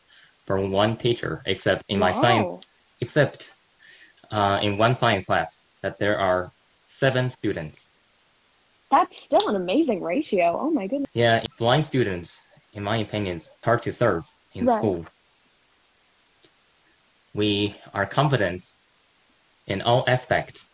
for 0.46 0.61
one 0.61 0.96
teacher, 0.96 1.42
except 1.46 1.85
in 1.88 1.98
my 1.98 2.12
science 2.12 2.48
except 3.00 3.53
uh, 4.31 4.59
in 4.62 4.76
one 4.76 4.94
science 4.96 5.26
class 5.26 5.66
that 5.83 5.98
there 5.98 6.18
are 6.18 6.50
seven 6.88 7.31
students. 7.31 7.88
That's 8.90 9.16
still 9.16 9.48
an 9.48 9.57
amazing 9.57 10.03
ratio. 10.03 10.59
Oh 10.61 10.70
my 10.70 10.87
goodness. 10.87 11.09
Yeah, 11.14 11.44
blind 11.59 11.87
students, 11.87 12.40
in 12.72 12.83
my 12.83 12.98
opinion, 12.98 13.37
is 13.37 13.50
hard 13.64 13.83
to 13.83 13.92
serve 13.92 14.24
in 14.55 14.66
Right. 14.66 14.79
school. 14.79 15.07
We 17.35 17.76
are 17.94 18.07
competent 18.07 18.62
in 19.66 19.83
all 19.83 20.05
aspects 20.09 20.68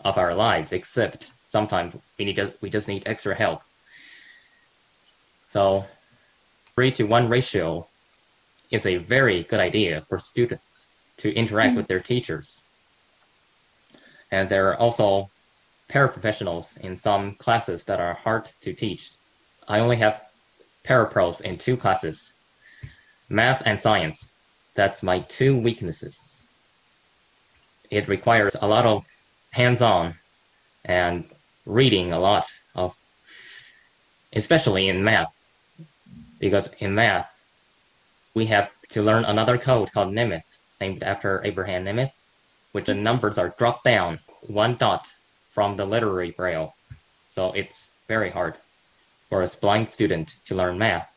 of 0.00 0.18
our 0.18 0.34
lives, 0.34 0.72
except 0.72 1.32
sometimes 1.46 1.96
we 2.18 2.24
need 2.24 2.54
we 2.60 2.70
just 2.70 2.88
need 2.88 3.02
extra 3.06 3.34
help. 3.34 3.62
So, 5.48 5.84
three 6.76 6.92
to 6.92 7.04
one 7.04 7.28
ratio 7.28 7.88
is 8.70 8.86
a 8.86 8.96
very 8.96 9.42
good 9.44 9.60
idea 9.60 10.02
for 10.02 10.18
students 10.18 10.62
to 11.18 11.32
interact 11.34 11.72
Mhm. 11.72 11.76
with 11.76 11.88
their 11.88 12.00
teachers. 12.00 12.62
And 14.30 14.48
there 14.48 14.68
are 14.70 14.76
also 14.76 15.30
paraprofessionals 15.88 16.78
in 16.78 16.96
some 16.96 17.34
classes 17.36 17.84
that 17.84 18.00
are 18.00 18.14
hard 18.14 18.48
to 18.60 18.72
teach. 18.72 19.12
I 19.68 19.80
only 19.80 19.96
have 19.96 20.22
parapros 20.84 21.40
in 21.40 21.58
two 21.58 21.76
classes, 21.76 22.32
math 23.28 23.62
and 23.66 23.78
science. 23.78 24.32
That's 24.74 25.02
my 25.02 25.20
two 25.20 25.58
weaknesses. 25.58 26.46
It 27.90 28.08
requires 28.08 28.56
a 28.60 28.66
lot 28.66 28.86
of 28.86 29.04
hands-on 29.52 30.14
and 30.84 31.24
reading 31.64 32.12
a 32.12 32.18
lot 32.18 32.52
of, 32.74 32.94
especially 34.32 34.88
in 34.88 35.04
math, 35.04 35.32
because 36.40 36.68
in 36.80 36.94
math, 36.94 37.34
we 38.34 38.46
have 38.46 38.70
to 38.90 39.02
learn 39.02 39.24
another 39.24 39.56
code 39.56 39.92
called 39.92 40.12
Nemeth, 40.12 40.42
named 40.80 41.02
after 41.02 41.40
Abraham 41.44 41.84
Nemeth, 41.84 42.12
which 42.72 42.86
the 42.86 42.94
numbers 42.94 43.38
are 43.38 43.54
dropped 43.56 43.84
down 43.84 44.18
one 44.48 44.74
dot 44.76 45.06
from 45.54 45.76
the 45.76 45.84
literary 45.84 46.32
braille. 46.32 46.74
So 47.28 47.52
it's 47.52 47.90
very 48.08 48.30
hard 48.30 48.56
for 49.28 49.42
a 49.42 49.48
blind 49.60 49.88
student 49.90 50.34
to 50.46 50.54
learn 50.54 50.78
math 50.78 51.08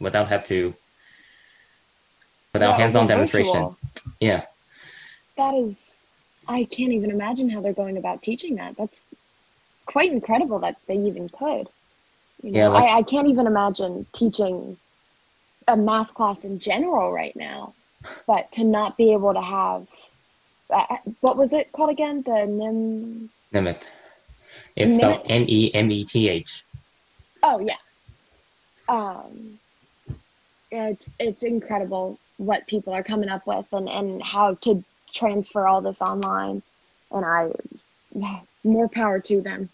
without 0.00 0.28
have 0.28 0.44
to 0.44 0.74
without 2.52 2.70
Yeah, 2.70 2.76
hands-on 2.76 3.06
demonstration. 3.06 3.76
Yeah. 4.20 4.44
That 5.36 5.54
is, 5.54 6.02
I 6.48 6.64
can't 6.64 6.92
even 6.92 7.10
imagine 7.10 7.50
how 7.50 7.60
they're 7.60 7.74
going 7.74 7.98
about 7.98 8.22
teaching 8.22 8.56
that. 8.56 8.76
That's 8.76 9.04
quite 9.84 10.10
incredible 10.10 10.58
that 10.60 10.76
they 10.88 10.96
even 10.96 11.28
could. 11.28 11.68
You 12.42 12.50
know, 12.52 12.58
Yeah, 12.58 12.68
like- 12.68 12.90
I, 12.90 12.98
I 12.98 13.02
can't 13.02 13.28
even 13.28 13.46
imagine 13.46 14.06
teaching 14.12 14.78
a 15.68 15.76
math 15.76 16.14
class 16.14 16.44
in 16.44 16.58
general 16.60 17.12
right 17.12 17.36
now, 17.36 17.74
but 18.26 18.52
to 18.52 18.64
not 18.64 18.96
be 18.96 19.12
able 19.12 19.34
to 19.34 19.40
have, 19.40 19.86
uh, 20.70 20.96
what 21.20 21.36
was 21.36 21.52
it 21.52 21.72
called 21.72 21.90
again? 21.90 22.22
The 22.22 22.46
NIM. 22.46 23.30
Nemeth. 23.52 23.82
It's 24.74 24.96
spelled 24.96 25.24
Nemeth? 25.24 25.30
N 25.30 25.44
E 25.48 25.74
M 25.74 25.90
E 25.90 26.04
T 26.04 26.28
H. 26.28 26.64
Oh 27.42 27.60
yeah. 27.60 27.76
Um, 28.88 29.58
it's 30.70 31.08
it's 31.18 31.42
incredible 31.42 32.18
what 32.38 32.66
people 32.66 32.92
are 32.92 33.02
coming 33.02 33.28
up 33.28 33.46
with 33.46 33.66
and 33.72 33.88
and 33.88 34.22
how 34.22 34.54
to 34.54 34.84
transfer 35.12 35.66
all 35.66 35.80
this 35.80 36.02
online, 36.02 36.62
and 37.10 37.24
I 37.24 37.50
more 38.64 38.88
power 38.88 39.20
to 39.20 39.40
them. 39.40 39.68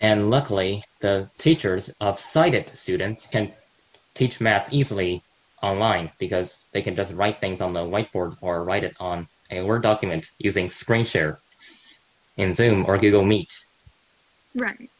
And 0.00 0.30
luckily, 0.30 0.84
the 1.00 1.28
teachers 1.38 1.90
of 2.00 2.20
sighted 2.20 2.76
students 2.76 3.26
can 3.26 3.52
teach 4.14 4.40
math 4.40 4.72
easily 4.72 5.22
online 5.62 6.10
because 6.18 6.68
they 6.72 6.82
can 6.82 6.94
just 6.94 7.12
write 7.14 7.40
things 7.40 7.60
on 7.60 7.72
the 7.72 7.80
whiteboard 7.80 8.36
or 8.40 8.62
write 8.62 8.84
it 8.84 8.96
on 9.00 9.26
a 9.50 9.62
Word 9.62 9.82
document 9.82 10.30
using 10.38 10.70
screen 10.70 11.04
share 11.04 11.40
in 12.38 12.54
Zoom 12.54 12.86
or 12.86 12.96
Google 12.96 13.24
Meet. 13.24 13.52
Right. 14.54 14.90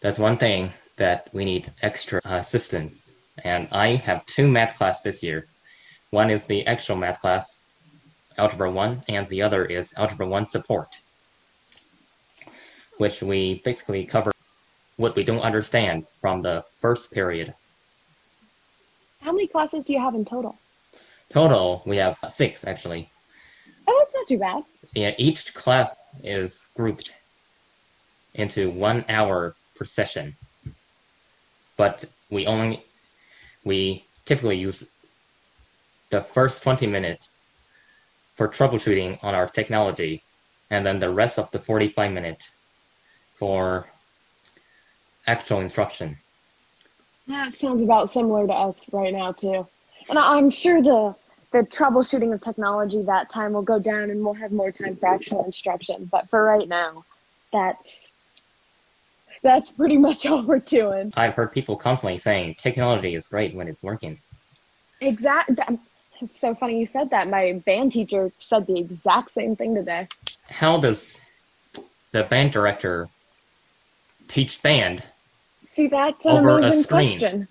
That's 0.00 0.18
one 0.18 0.36
thing 0.36 0.72
that 0.96 1.28
we 1.32 1.44
need 1.44 1.70
extra 1.82 2.20
assistance. 2.24 3.12
And 3.44 3.68
I 3.70 3.94
have 3.96 4.26
two 4.26 4.48
math 4.48 4.76
class 4.76 5.02
this 5.02 5.22
year. 5.22 5.46
One 6.10 6.30
is 6.30 6.46
the 6.46 6.66
actual 6.66 6.96
math 6.96 7.20
class, 7.20 7.60
Algebra 8.36 8.70
1, 8.70 9.04
and 9.08 9.28
the 9.28 9.42
other 9.42 9.64
is 9.66 9.92
Algebra 9.96 10.26
1 10.26 10.46
support, 10.46 10.88
which 12.96 13.22
we 13.22 13.60
basically 13.64 14.04
cover 14.04 14.32
what 14.96 15.14
we 15.14 15.22
don't 15.22 15.40
understand 15.40 16.06
from 16.20 16.42
the 16.42 16.64
first 16.80 17.12
period. 17.12 17.54
How 19.20 19.32
many 19.32 19.46
classes 19.46 19.84
do 19.84 19.92
you 19.92 20.00
have 20.00 20.14
in 20.14 20.24
total? 20.24 20.56
Total, 21.30 21.82
we 21.84 21.98
have 21.98 22.18
six 22.28 22.66
actually. 22.66 23.10
Oh, 23.88 23.96
that's 24.00 24.14
not 24.14 24.26
too 24.26 24.38
bad. 24.38 24.64
Yeah, 24.94 25.14
each 25.16 25.54
class 25.54 25.96
is 26.22 26.68
grouped 26.76 27.14
into 28.34 28.70
one 28.70 29.04
hour 29.08 29.56
per 29.74 29.86
session. 29.86 30.36
But 31.76 32.04
we 32.30 32.46
only 32.46 32.84
we 33.64 34.04
typically 34.26 34.58
use 34.58 34.84
the 36.10 36.20
first 36.20 36.62
20 36.62 36.86
minutes 36.86 37.28
for 38.36 38.48
troubleshooting 38.48 39.18
on 39.22 39.34
our 39.34 39.46
technology 39.46 40.22
and 40.70 40.84
then 40.84 40.98
the 40.98 41.10
rest 41.10 41.38
of 41.38 41.50
the 41.50 41.58
45 41.58 42.12
minutes 42.12 42.52
for 43.34 43.86
actual 45.26 45.60
instruction. 45.60 46.16
That 47.26 47.54
sounds 47.54 47.82
about 47.82 48.10
similar 48.10 48.46
to 48.46 48.52
us 48.52 48.92
right 48.92 49.12
now 49.12 49.32
too. 49.32 49.66
And 50.08 50.18
I'm 50.18 50.50
sure 50.50 50.82
the 50.82 51.14
the 51.52 51.60
troubleshooting 51.60 52.32
of 52.34 52.40
technology 52.40 53.02
that 53.02 53.30
time 53.30 53.52
will 53.52 53.62
go 53.62 53.78
down 53.78 54.10
and 54.10 54.22
we'll 54.24 54.34
have 54.34 54.52
more 54.52 54.70
time 54.70 54.96
for 54.96 55.06
actual 55.08 55.44
instruction. 55.44 56.08
But 56.10 56.28
for 56.28 56.42
right 56.44 56.68
now, 56.68 57.04
that's 57.52 58.10
that's 59.42 59.70
pretty 59.70 59.96
much 59.96 60.26
all 60.26 60.42
we're 60.42 60.58
doing. 60.58 61.12
I've 61.16 61.34
heard 61.34 61.52
people 61.52 61.76
constantly 61.76 62.18
saying 62.18 62.56
technology 62.58 63.14
is 63.14 63.28
great 63.28 63.54
when 63.54 63.68
it's 63.68 63.82
working. 63.82 64.20
Exact. 65.00 65.56
that- 65.56 65.78
It's 66.20 66.38
so 66.40 66.54
funny 66.54 66.80
you 66.80 66.86
said 66.86 67.10
that. 67.10 67.28
My 67.28 67.62
band 67.64 67.92
teacher 67.92 68.30
said 68.38 68.66
the 68.66 68.78
exact 68.78 69.30
same 69.30 69.56
thing 69.56 69.74
today. 69.74 70.08
How 70.48 70.78
does 70.78 71.20
the 72.12 72.24
band 72.24 72.52
director 72.52 73.08
teach 74.26 74.60
band? 74.62 75.02
See, 75.62 75.86
that's 75.86 76.24
an 76.26 76.38
amazing 76.38 76.84
question. 76.84 77.48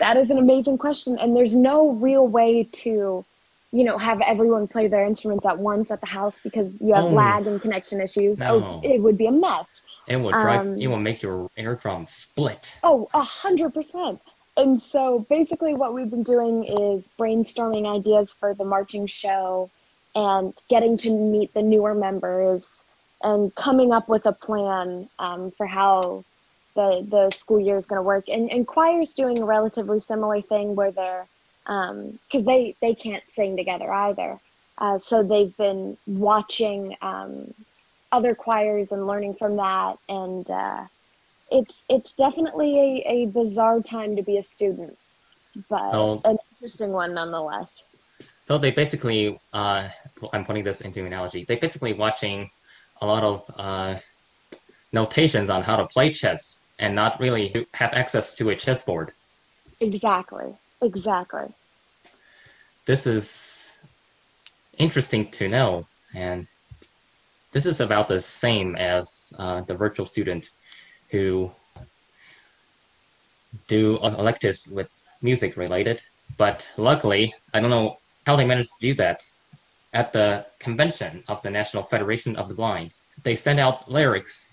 That 0.00 0.16
is 0.16 0.30
an 0.30 0.38
amazing 0.38 0.78
question, 0.78 1.18
and 1.18 1.36
there's 1.36 1.54
no 1.54 1.92
real 1.92 2.26
way 2.26 2.64
to, 2.64 3.24
you 3.70 3.84
know, 3.84 3.98
have 3.98 4.20
everyone 4.22 4.66
play 4.66 4.88
their 4.88 5.04
instruments 5.04 5.46
at 5.46 5.58
once 5.58 5.90
at 5.90 6.00
the 6.00 6.06
house 6.06 6.40
because 6.40 6.72
you 6.80 6.94
have 6.94 7.04
Oh. 7.04 7.08
lag 7.08 7.46
and 7.46 7.60
connection 7.60 8.00
issues. 8.00 8.40
No. 8.40 8.54
Oh, 8.56 8.80
it 8.82 9.00
would 9.00 9.18
be 9.18 9.26
a 9.26 9.30
mess. 9.30 9.66
It 10.08 10.16
will 10.16 10.30
drive 10.32 10.60
Um, 10.60 10.80
it 10.80 10.88
will 10.88 10.98
make 10.98 11.22
your 11.22 11.48
eardrum 11.56 12.06
split. 12.08 12.76
Oh, 12.82 13.08
a 13.14 13.22
hundred 13.22 13.74
percent. 13.74 14.20
And 14.56 14.82
so 14.82 15.20
basically 15.20 15.74
what 15.74 15.94
we've 15.94 16.10
been 16.10 16.24
doing 16.24 16.64
is 16.64 17.10
brainstorming 17.18 17.86
ideas 17.86 18.32
for 18.32 18.52
the 18.54 18.64
marching 18.64 19.06
show 19.06 19.70
and 20.16 20.52
getting 20.68 20.96
to 20.98 21.10
meet 21.10 21.54
the 21.54 21.62
newer 21.62 21.94
members 21.94 22.82
and 23.22 23.54
coming 23.54 23.92
up 23.92 24.08
with 24.08 24.26
a 24.26 24.32
plan 24.32 25.08
um, 25.18 25.50
for 25.52 25.66
how 25.66 26.24
the, 26.74 27.06
the 27.08 27.30
school 27.30 27.60
year 27.60 27.76
is 27.76 27.86
going 27.86 27.98
to 27.98 28.02
work. 28.02 28.28
And, 28.28 28.50
and 28.50 28.66
choir's 28.66 29.14
doing 29.14 29.40
a 29.40 29.44
relatively 29.44 30.00
similar 30.00 30.40
thing 30.40 30.74
where 30.74 30.90
they're, 30.90 31.26
because 31.64 32.44
they, 32.44 32.74
they 32.80 32.94
can't 32.94 33.22
sing 33.30 33.56
together 33.56 33.92
either. 33.92 34.38
Uh, 34.78 34.98
so 34.98 35.22
they've 35.22 35.56
been 35.56 35.96
watching 36.06 36.96
um, 37.02 37.52
other 38.12 38.34
choirs 38.34 38.92
and 38.92 39.06
learning 39.06 39.34
from 39.34 39.56
that. 39.56 39.98
And 40.08 40.48
uh, 40.50 40.84
it's 41.50 41.82
it's 41.88 42.14
definitely 42.14 42.78
a, 42.78 43.12
a 43.12 43.26
bizarre 43.26 43.80
time 43.80 44.16
to 44.16 44.22
be 44.22 44.38
a 44.38 44.42
student, 44.42 44.96
but 45.68 45.92
Oh. 45.92 46.20
an 46.24 46.38
interesting 46.52 46.92
one 46.92 47.12
nonetheless. 47.14 47.84
So 48.46 48.56
they 48.56 48.70
basically, 48.70 49.38
uh, 49.52 49.88
I'm 50.32 50.44
putting 50.44 50.64
this 50.64 50.80
into 50.80 51.04
analogy. 51.04 51.44
They 51.44 51.56
basically 51.56 51.92
watching 51.92 52.50
a 53.02 53.06
lot 53.06 53.22
of 53.22 53.44
uh, 53.56 53.96
notations 54.92 55.50
on 55.50 55.62
how 55.62 55.76
to 55.76 55.86
play 55.86 56.12
chess 56.12 56.59
and 56.80 56.94
not 56.94 57.20
really 57.20 57.66
have 57.74 57.92
access 57.92 58.34
to 58.34 58.50
a 58.50 58.56
chessboard. 58.56 59.12
Exactly, 59.80 60.54
exactly. 60.82 61.46
This 62.86 63.06
is 63.06 63.70
interesting 64.78 65.30
to 65.32 65.48
know, 65.48 65.86
and 66.14 66.48
this 67.52 67.66
is 67.66 67.80
about 67.80 68.08
the 68.08 68.20
same 68.20 68.74
as 68.76 69.32
uh, 69.38 69.60
the 69.60 69.74
virtual 69.74 70.06
student 70.06 70.50
who 71.10 71.50
do 73.68 73.98
electives 73.98 74.68
with 74.68 74.88
music 75.22 75.56
related. 75.56 76.00
But 76.38 76.66
luckily, 76.76 77.34
I 77.52 77.60
don't 77.60 77.70
know 77.70 77.98
how 78.26 78.36
they 78.36 78.46
managed 78.46 78.70
to 78.70 78.88
do 78.88 78.94
that. 78.94 79.22
At 79.92 80.12
the 80.12 80.46
convention 80.60 81.24
of 81.28 81.42
the 81.42 81.50
National 81.50 81.82
Federation 81.82 82.36
of 82.36 82.48
the 82.48 82.54
Blind, 82.54 82.92
they 83.24 83.34
sent 83.36 83.58
out 83.58 83.90
lyrics 83.90 84.52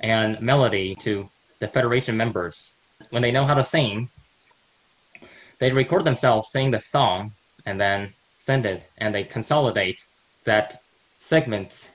and 0.00 0.40
melody 0.40 0.94
to 0.96 1.28
the 1.62 1.68
federation 1.68 2.16
members. 2.16 2.74
When 3.10 3.22
they 3.22 3.30
know 3.30 3.44
how 3.44 3.54
to 3.54 3.62
sing, 3.62 4.08
they 5.60 5.70
record 5.70 6.02
themselves 6.02 6.50
singing 6.50 6.72
the 6.72 6.80
song 6.80 7.30
and 7.66 7.80
then 7.80 8.12
send 8.36 8.66
it, 8.66 8.82
and 8.98 9.14
they 9.14 9.22
consolidate 9.22 10.04
that 10.42 10.82
segment 11.20 11.90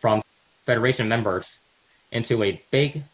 from 0.00 0.22
federation 0.64 1.08
members 1.08 1.60
into 2.10 2.42
a 2.42 2.60
big 2.72 3.04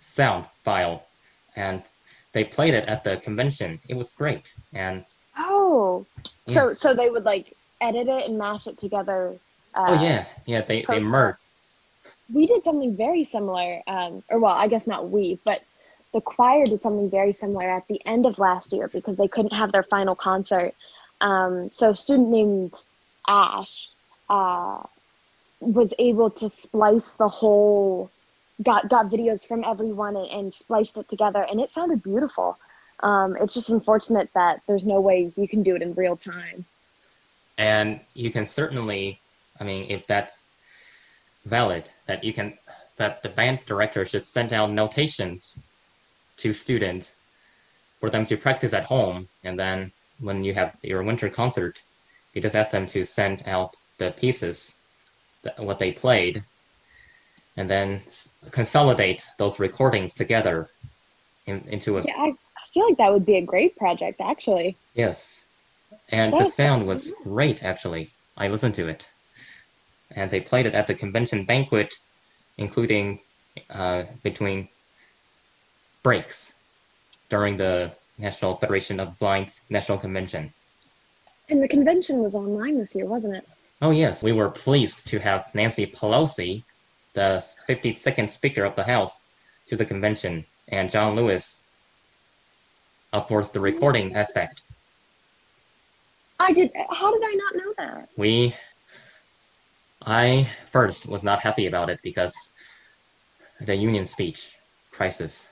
sound 0.00 0.44
file, 0.64 1.06
and 1.54 1.84
they 2.32 2.42
played 2.42 2.74
it 2.74 2.88
at 2.88 3.04
the 3.04 3.18
convention. 3.18 3.78
It 3.88 3.94
was 3.94 4.12
great, 4.14 4.52
and 4.74 5.04
Oh, 5.38 6.04
so 6.48 6.72
so 6.72 6.94
they 6.94 7.10
would 7.10 7.24
like 7.24 7.56
edit 7.80 8.08
it 8.08 8.26
and 8.28 8.36
mash 8.36 8.66
it 8.66 8.76
together. 8.76 9.36
Uh, 9.72 9.86
oh 9.90 10.02
yeah, 10.02 10.24
yeah, 10.46 10.62
they 10.62 10.84
they 10.88 10.98
merged. 10.98 11.38
We 12.32 12.46
did 12.46 12.64
something 12.64 12.96
very 12.96 13.24
similar. 13.24 13.82
Um, 13.86 14.22
or 14.28 14.38
well, 14.38 14.54
I 14.54 14.68
guess 14.68 14.86
not 14.86 15.10
we, 15.10 15.38
but 15.44 15.62
the 16.12 16.20
choir 16.20 16.64
did 16.64 16.82
something 16.82 17.10
very 17.10 17.32
similar 17.32 17.68
at 17.70 17.86
the 17.88 18.00
end 18.06 18.26
of 18.26 18.38
last 18.38 18.72
year 18.72 18.88
because 18.88 19.16
they 19.16 19.28
couldn't 19.28 19.52
have 19.52 19.72
their 19.72 19.82
final 19.82 20.14
concert. 20.14 20.74
Um, 21.20 21.70
so 21.70 21.90
a 21.90 21.94
student 21.94 22.30
named 22.30 22.74
Ash 23.26 23.88
uh, 24.30 24.82
was 25.60 25.92
able 25.98 26.30
to 26.30 26.48
splice 26.48 27.12
the 27.12 27.28
whole, 27.28 28.10
got 28.62 28.88
got 28.88 29.10
videos 29.10 29.46
from 29.46 29.64
everyone 29.64 30.16
and, 30.16 30.30
and 30.30 30.54
spliced 30.54 30.96
it 30.98 31.08
together, 31.08 31.44
and 31.48 31.60
it 31.60 31.70
sounded 31.70 32.02
beautiful. 32.02 32.58
Um, 33.00 33.36
it's 33.36 33.54
just 33.54 33.70
unfortunate 33.70 34.30
that 34.34 34.60
there's 34.66 34.86
no 34.86 35.00
way 35.00 35.32
you 35.36 35.46
can 35.46 35.62
do 35.62 35.76
it 35.76 35.82
in 35.82 35.94
real 35.94 36.16
time. 36.16 36.64
and 37.58 38.00
you 38.14 38.30
can 38.30 38.46
certainly 38.46 39.20
i 39.60 39.64
mean 39.64 39.84
if 39.90 40.06
that's 40.06 40.42
valid 41.48 41.84
that 42.06 42.22
you 42.24 42.32
can 42.32 42.56
that 42.96 43.22
the 43.22 43.28
band 43.28 43.60
director 43.66 44.04
should 44.04 44.26
send 44.26 44.52
out 44.52 44.70
notations 44.70 45.62
to 46.36 46.52
students 46.52 47.10
for 48.00 48.10
them 48.10 48.26
to 48.26 48.36
practice 48.36 48.74
at 48.74 48.84
home 48.84 49.28
and 49.44 49.58
then 49.58 49.90
when 50.20 50.44
you 50.44 50.54
have 50.54 50.76
your 50.82 51.02
winter 51.02 51.28
concert 51.28 51.80
you 52.34 52.42
just 52.42 52.56
ask 52.56 52.70
them 52.70 52.86
to 52.86 53.04
send 53.04 53.42
out 53.46 53.74
the 53.98 54.10
pieces 54.12 54.76
that, 55.42 55.58
what 55.58 55.78
they 55.78 55.92
played 55.92 56.42
and 57.56 57.68
then 57.68 58.02
s- 58.06 58.28
consolidate 58.52 59.24
those 59.38 59.58
recordings 59.58 60.14
together 60.14 60.70
in, 61.46 61.60
into 61.68 61.98
a 61.98 62.02
Yeah, 62.02 62.14
I, 62.16 62.28
I 62.28 62.64
feel 62.72 62.86
like 62.86 62.98
that 62.98 63.12
would 63.12 63.26
be 63.26 63.36
a 63.36 63.42
great 63.42 63.76
project, 63.76 64.20
actually. 64.20 64.78
Yes. 64.94 65.44
And 66.10 66.32
the 66.32 66.44
sound 66.44 66.86
was 66.86 67.12
great, 67.24 67.64
actually. 67.64 68.12
I 68.36 68.48
listened 68.48 68.74
to 68.76 68.88
it. 68.88 69.08
And 70.14 70.30
they 70.30 70.40
played 70.40 70.66
it 70.66 70.74
at 70.74 70.86
the 70.86 70.94
convention 70.94 71.44
banquet, 71.44 71.94
including 72.56 73.20
uh, 73.70 74.04
between 74.22 74.68
breaks 76.02 76.54
during 77.28 77.56
the 77.56 77.92
National 78.18 78.56
Federation 78.56 79.00
of 79.00 79.18
Blind's 79.18 79.60
National 79.68 79.98
Convention. 79.98 80.52
And 81.48 81.62
the 81.62 81.68
convention 81.68 82.18
was 82.18 82.34
online 82.34 82.78
this 82.78 82.94
year, 82.94 83.06
wasn't 83.06 83.36
it? 83.36 83.46
Oh, 83.80 83.90
yes, 83.90 84.22
we 84.22 84.32
were 84.32 84.50
pleased 84.50 85.06
to 85.08 85.18
have 85.20 85.54
Nancy 85.54 85.86
Pelosi, 85.86 86.64
the 87.12 87.44
52nd 87.68 88.28
Speaker 88.28 88.64
of 88.64 88.74
the 88.74 88.82
House, 88.82 89.24
to 89.68 89.76
the 89.76 89.84
convention, 89.84 90.44
and 90.68 90.90
John 90.90 91.14
Lewis, 91.14 91.62
of 93.12 93.26
course, 93.26 93.50
the 93.50 93.60
recording 93.60 94.14
aspect. 94.14 94.62
I 96.40 96.52
did. 96.52 96.70
How 96.90 97.12
did 97.12 97.22
I 97.24 97.34
not 97.34 97.56
know 97.56 97.74
that? 97.78 98.08
we 98.16 98.54
i 100.08 100.48
first 100.72 101.06
was 101.06 101.24
not 101.24 101.40
happy 101.42 101.66
about 101.66 101.90
it 101.90 102.00
because 102.02 102.34
the 103.60 103.74
union 103.74 104.06
speech 104.06 104.56
crisis 104.90 105.48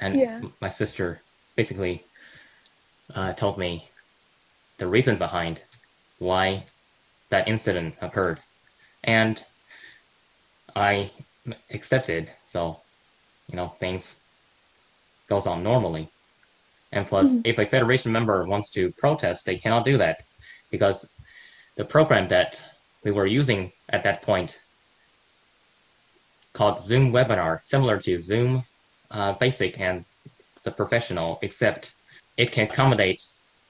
and 0.00 0.16
Yeah. 0.18 0.40
my 0.60 0.68
sister 0.70 1.20
basically 1.56 2.04
uh, 3.14 3.32
told 3.34 3.58
me 3.58 3.90
the 4.78 4.86
reason 4.86 5.18
behind 5.18 5.62
why 6.18 6.64
that 7.30 7.48
incident 7.48 7.94
occurred. 8.00 8.40
And 9.04 9.42
I 10.76 11.10
accepted, 11.70 12.30
so 12.46 12.82
you 13.48 13.56
know, 13.56 13.68
things 13.80 14.20
goes 15.28 15.46
on 15.46 15.62
normally. 15.62 16.08
And 16.92 17.06
plus, 17.06 17.28
Mhm. 17.28 17.42
if 17.44 17.58
a 17.58 17.66
federation 17.66 18.12
member 18.12 18.46
wants 18.46 18.70
to 18.70 18.92
protest, 18.98 19.46
they 19.46 19.58
cannot 19.58 19.84
do 19.84 19.98
that 19.98 20.22
because 20.70 21.08
the 21.76 21.84
program 21.84 22.28
that 22.28 22.62
we 23.04 23.10
were 23.10 23.26
using 23.26 23.72
at 23.88 24.04
that 24.04 24.22
point 24.22 24.60
called 26.52 26.82
Zoom 26.82 27.12
Webinar, 27.12 27.62
similar 27.62 28.00
to 28.00 28.18
Zoom 28.18 28.64
uh, 29.10 29.32
Basic 29.34 29.78
and 29.80 30.04
the 30.64 30.70
Professional, 30.70 31.38
except 31.42 31.92
it 32.36 32.52
can 32.52 32.66
accommodate 32.66 33.22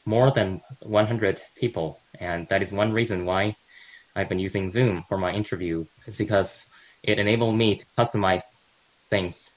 more 0.05 0.31
than 0.31 0.61
100 0.81 1.41
people. 1.57 2.01
And 2.19 2.49
that 2.49 2.63
is 2.63 2.73
one 2.73 2.93
reason 2.93 3.25
why 3.25 3.57
I've 4.17 4.29
been 4.29 4.39
using 4.39 4.71
Zoom 4.71 5.05
for 5.09 5.19
my 5.19 5.33
interview. 5.33 5.85
is 6.07 6.17
because 6.17 6.67
it 7.03 7.19
enabled 7.19 7.57
me 7.57 7.77
to 7.77 7.87
customize 7.97 8.71
things 9.11 9.53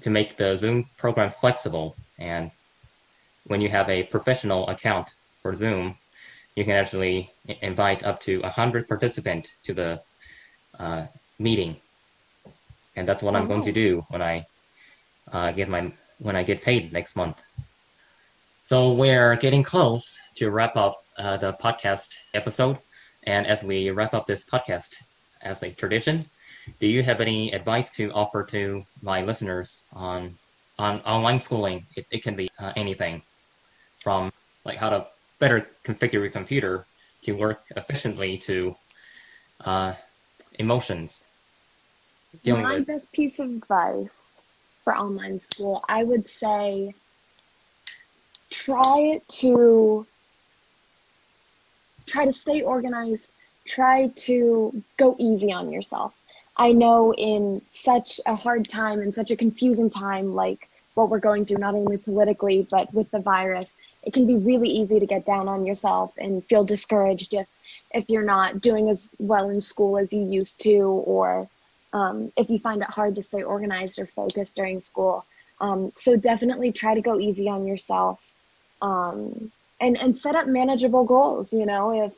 to 0.00 0.10
make 0.10 0.36
the 0.36 0.56
Zoom 0.56 0.88
program 0.96 1.30
flexible. 1.30 1.94
And 2.18 2.50
when 3.44 3.60
you 3.60 3.68
have 3.68 3.88
a 3.88 4.04
professional 4.04 4.68
account 4.68 5.14
for 5.42 5.54
Zoom, 5.54 5.96
you 6.56 6.64
can 6.64 6.72
actually 6.72 7.30
invite 7.60 8.02
up 8.04 8.18
to 8.20 8.40
100 8.40 8.88
participants 8.88 9.52
to 9.62 9.74
the 9.74 10.00
uh, 10.78 11.06
meeting. 11.38 11.76
And 12.96 13.06
that's 13.06 13.22
what 13.22 13.36
I'm 13.36 13.46
going 13.46 13.62
to 13.62 13.72
do 13.72 14.04
when 14.08 14.22
I 14.22 14.44
uh, 15.30 15.52
get 15.52 15.68
my 15.68 15.92
when 16.18 16.34
I 16.34 16.42
get 16.42 16.62
paid 16.62 16.92
next 16.92 17.14
month. 17.14 17.42
So 18.64 18.92
we're 18.92 19.36
getting 19.36 19.62
close 19.62 20.18
to 20.36 20.50
wrap 20.50 20.76
up 20.76 20.96
uh, 21.18 21.36
the 21.36 21.52
podcast 21.52 22.08
episode. 22.32 22.78
And 23.24 23.46
as 23.46 23.62
we 23.62 23.90
wrap 23.90 24.14
up 24.14 24.26
this 24.26 24.44
podcast 24.44 24.94
as 25.42 25.62
a 25.62 25.70
tradition, 25.70 26.24
do 26.80 26.88
you 26.88 27.02
have 27.02 27.20
any 27.20 27.52
advice 27.52 27.94
to 27.96 28.10
offer 28.12 28.42
to 28.44 28.82
my 29.02 29.22
listeners 29.22 29.84
on 29.92 30.34
on 30.78 31.00
online 31.02 31.38
schooling? 31.38 31.84
It, 31.96 32.06
it 32.10 32.22
can 32.22 32.34
be 32.34 32.48
uh, 32.58 32.72
anything 32.76 33.20
from 34.00 34.32
like 34.64 34.78
how 34.78 34.88
to 34.88 35.06
better 35.38 35.66
configure 35.84 36.14
your 36.14 36.30
computer 36.30 36.86
to 37.22 37.32
work 37.32 37.62
efficiently 37.76 38.38
to 38.38 38.76
uh, 39.64 39.94
emotions. 40.58 41.22
Dealing 42.42 42.62
My 42.62 42.76
with 42.76 42.86
best 42.86 43.12
piece 43.12 43.38
of 43.38 43.50
advice 43.50 44.40
for 44.84 44.96
online 44.96 45.40
school, 45.40 45.84
I 45.88 46.04
would 46.04 46.26
say 46.26 46.94
try 48.50 49.20
to 49.28 50.06
try 52.06 52.24
to 52.24 52.32
stay 52.32 52.62
organized, 52.62 53.32
try 53.66 54.08
to 54.08 54.82
go 54.96 55.16
easy 55.18 55.52
on 55.52 55.72
yourself. 55.72 56.14
I 56.56 56.72
know 56.72 57.12
in 57.12 57.60
such 57.68 58.20
a 58.26 58.34
hard 58.34 58.68
time 58.68 59.00
and 59.00 59.14
such 59.14 59.30
a 59.30 59.36
confusing 59.36 59.90
time 59.90 60.34
like 60.34 60.68
what 60.94 61.10
we're 61.10 61.18
going 61.18 61.44
through 61.44 61.58
not 61.58 61.74
only 61.74 61.98
politically 61.98 62.66
but 62.70 62.92
with 62.94 63.10
the 63.10 63.18
virus, 63.18 63.74
it 64.06 64.12
can 64.12 64.26
be 64.26 64.36
really 64.36 64.68
easy 64.70 65.00
to 65.00 65.06
get 65.06 65.26
down 65.26 65.48
on 65.48 65.66
yourself 65.66 66.14
and 66.16 66.42
feel 66.44 66.64
discouraged 66.64 67.34
if 67.34 67.48
if 67.92 68.08
you're 68.08 68.22
not 68.22 68.60
doing 68.60 68.88
as 68.88 69.10
well 69.18 69.48
in 69.50 69.60
school 69.60 69.98
as 69.98 70.12
you 70.12 70.24
used 70.24 70.60
to 70.60 70.78
or 71.14 71.48
um, 71.92 72.32
if 72.36 72.48
you 72.48 72.58
find 72.58 72.82
it 72.82 72.90
hard 72.90 73.16
to 73.16 73.22
stay 73.22 73.42
organized 73.42 73.98
or 73.98 74.06
focused 74.06 74.56
during 74.56 74.80
school. 74.80 75.24
Um, 75.60 75.92
so 75.94 76.16
definitely 76.16 76.72
try 76.72 76.94
to 76.94 77.00
go 77.00 77.18
easy 77.18 77.48
on 77.48 77.66
yourself 77.66 78.32
um, 78.80 79.50
and 79.80 79.96
and 79.96 80.16
set 80.16 80.34
up 80.34 80.46
manageable 80.46 81.04
goals. 81.04 81.52
You 81.52 81.66
know, 81.66 82.06
if 82.06 82.14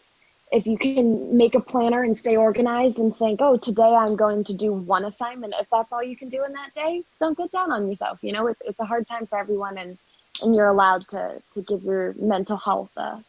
if 0.53 0.67
you 0.67 0.77
can 0.77 1.37
make 1.37 1.55
a 1.55 1.61
planner 1.61 2.03
and 2.03 2.17
stay 2.17 2.37
organized 2.37 2.99
and 2.99 3.17
think, 3.17 3.41
oh, 3.41 3.57
today 3.57 3.95
I'm 3.95 4.17
going 4.17 4.45
to 4.45 4.55
do 4.55 4.73
one 4.73 5.05
assignment. 5.05 5.55
If 5.59 5.69
that's 5.71 5.93
all 5.93 6.03
you 6.03 6.17
can 6.17 6.29
do 6.29 6.45
in 6.45 6.53
that 6.53 6.75
day, 6.75 7.03
don't 7.21 7.39
get 7.39 7.53
down 7.53 7.71
on 7.71 7.89
yourself. 7.89 8.19
You 8.23 8.33
know, 8.33 8.49
it's 8.49 8.61
it's 8.67 8.81
a 8.81 8.85
hard 8.85 9.07
time 9.07 9.27
for 9.27 9.39
everyone, 9.39 9.79
and 9.79 9.97
and 10.43 10.55
you're 10.55 10.69
allowed 10.69 11.07
to 11.09 11.43
to 11.53 11.63
give 11.63 11.83
your 11.83 12.15
mental 12.19 12.57
health 12.57 12.91
a 12.97 13.25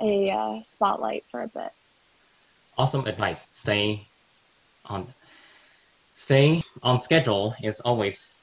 a 0.00 0.30
uh, 0.30 0.62
spotlight 0.64 1.24
for 1.30 1.42
a 1.42 1.48
bit. 1.48 1.72
awesome 2.76 3.06
advice. 3.06 3.48
Stay 3.52 4.08
on 4.86 5.12
stay 6.14 6.62
on 6.82 6.98
schedule 6.98 7.54
is 7.62 7.80
always 7.80 8.42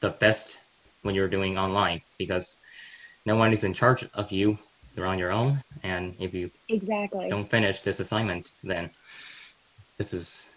the 0.00 0.10
best 0.10 0.58
when 1.02 1.14
you're 1.14 1.28
doing 1.28 1.58
online 1.58 2.00
because 2.18 2.58
no 3.26 3.36
one 3.36 3.52
is 3.52 3.64
in 3.64 3.72
charge 3.72 4.04
of 4.14 4.30
you. 4.32 4.58
You're 4.96 5.06
on 5.06 5.18
your 5.18 5.32
own, 5.32 5.62
and 5.82 6.14
if 6.18 6.34
you 6.34 6.50
Exactly. 6.68 7.28
don't 7.30 7.48
finish 7.50 7.80
this 7.80 8.00
assignment, 8.00 8.50
then 8.62 8.90
this 9.98 10.12
is 10.12 10.48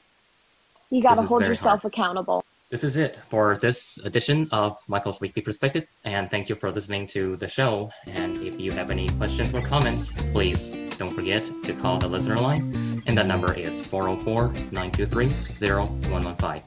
You 0.92 1.02
got 1.02 1.16
to 1.16 1.24
hold 1.24 1.48
yourself 1.48 1.84
accountable. 1.86 2.44
This 2.70 2.84
is 2.84 2.96
it 2.96 3.18
for 3.30 3.58
this 3.62 4.00
edition 4.04 4.50
of 4.52 4.78
Michael's 4.88 5.22
Weekly 5.22 5.44
Perspective. 5.44 5.86
And 6.04 6.32
thank 6.32 6.50
you 6.50 6.56
for 6.56 6.72
listening 6.72 7.06
to 7.08 7.36
the 7.38 7.48
show. 7.48 7.92
And 8.08 8.42
if 8.42 8.60
you 8.60 8.72
have 8.72 8.90
any 8.90 9.08
questions 9.10 9.54
or 9.54 9.62
comments, 9.62 10.12
please 10.32 10.76
don't 10.98 11.14
forget 11.14 11.48
to 11.64 11.74
call 11.74 12.00
the 12.00 12.08
listener 12.08 12.38
line. 12.38 13.04
And 13.06 13.16
that 13.18 13.28
number 13.28 13.54
is 13.54 13.86
404 13.86 14.48
923 14.72 15.30
0115. 15.60 16.64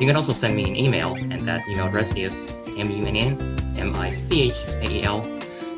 You 0.00 0.06
can 0.06 0.16
also 0.16 0.32
send 0.32 0.56
me 0.56 0.64
an 0.64 0.76
email, 0.76 1.14
and 1.14 1.42
that 1.42 1.60
email 1.68 1.84
address 1.86 2.16
is 2.16 2.52
M-U-N-N-M-I-C-H-A-E-L, 2.66 5.20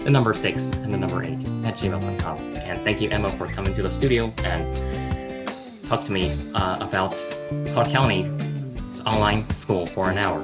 the 0.05 0.11
number 0.11 0.33
6 0.33 0.73
and 0.73 0.95
the 0.95 0.97
number 0.97 1.23
8 1.23 1.33
at 1.33 1.77
gmail.com. 1.77 2.39
And 2.39 2.81
thank 2.83 3.03
you, 3.03 3.11
Emma, 3.11 3.29
for 3.31 3.49
coming 3.49 3.75
to 3.75 3.83
the 3.83 3.91
studio 3.91 4.33
and 4.45 5.49
talk 5.87 6.05
to 6.07 6.13
me 6.13 6.35
uh, 6.55 6.79
about 6.81 7.15
Clark 7.75 7.89
County 7.89 8.31
online 9.07 9.49
school 9.51 9.87
for 9.87 10.11
an 10.11 10.19
hour. 10.19 10.43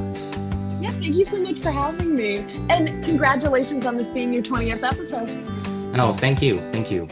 Yeah, 0.80 0.90
thank 0.92 1.14
you 1.14 1.24
so 1.24 1.40
much 1.40 1.60
for 1.60 1.70
having 1.70 2.14
me. 2.14 2.38
And 2.70 3.04
congratulations 3.04 3.86
on 3.86 3.96
this 3.96 4.08
being 4.08 4.32
your 4.32 4.42
20th 4.42 4.82
episode. 4.82 5.30
Oh, 5.98 6.14
thank 6.14 6.40
you. 6.40 6.56
Thank 6.72 6.90
you. 6.90 7.08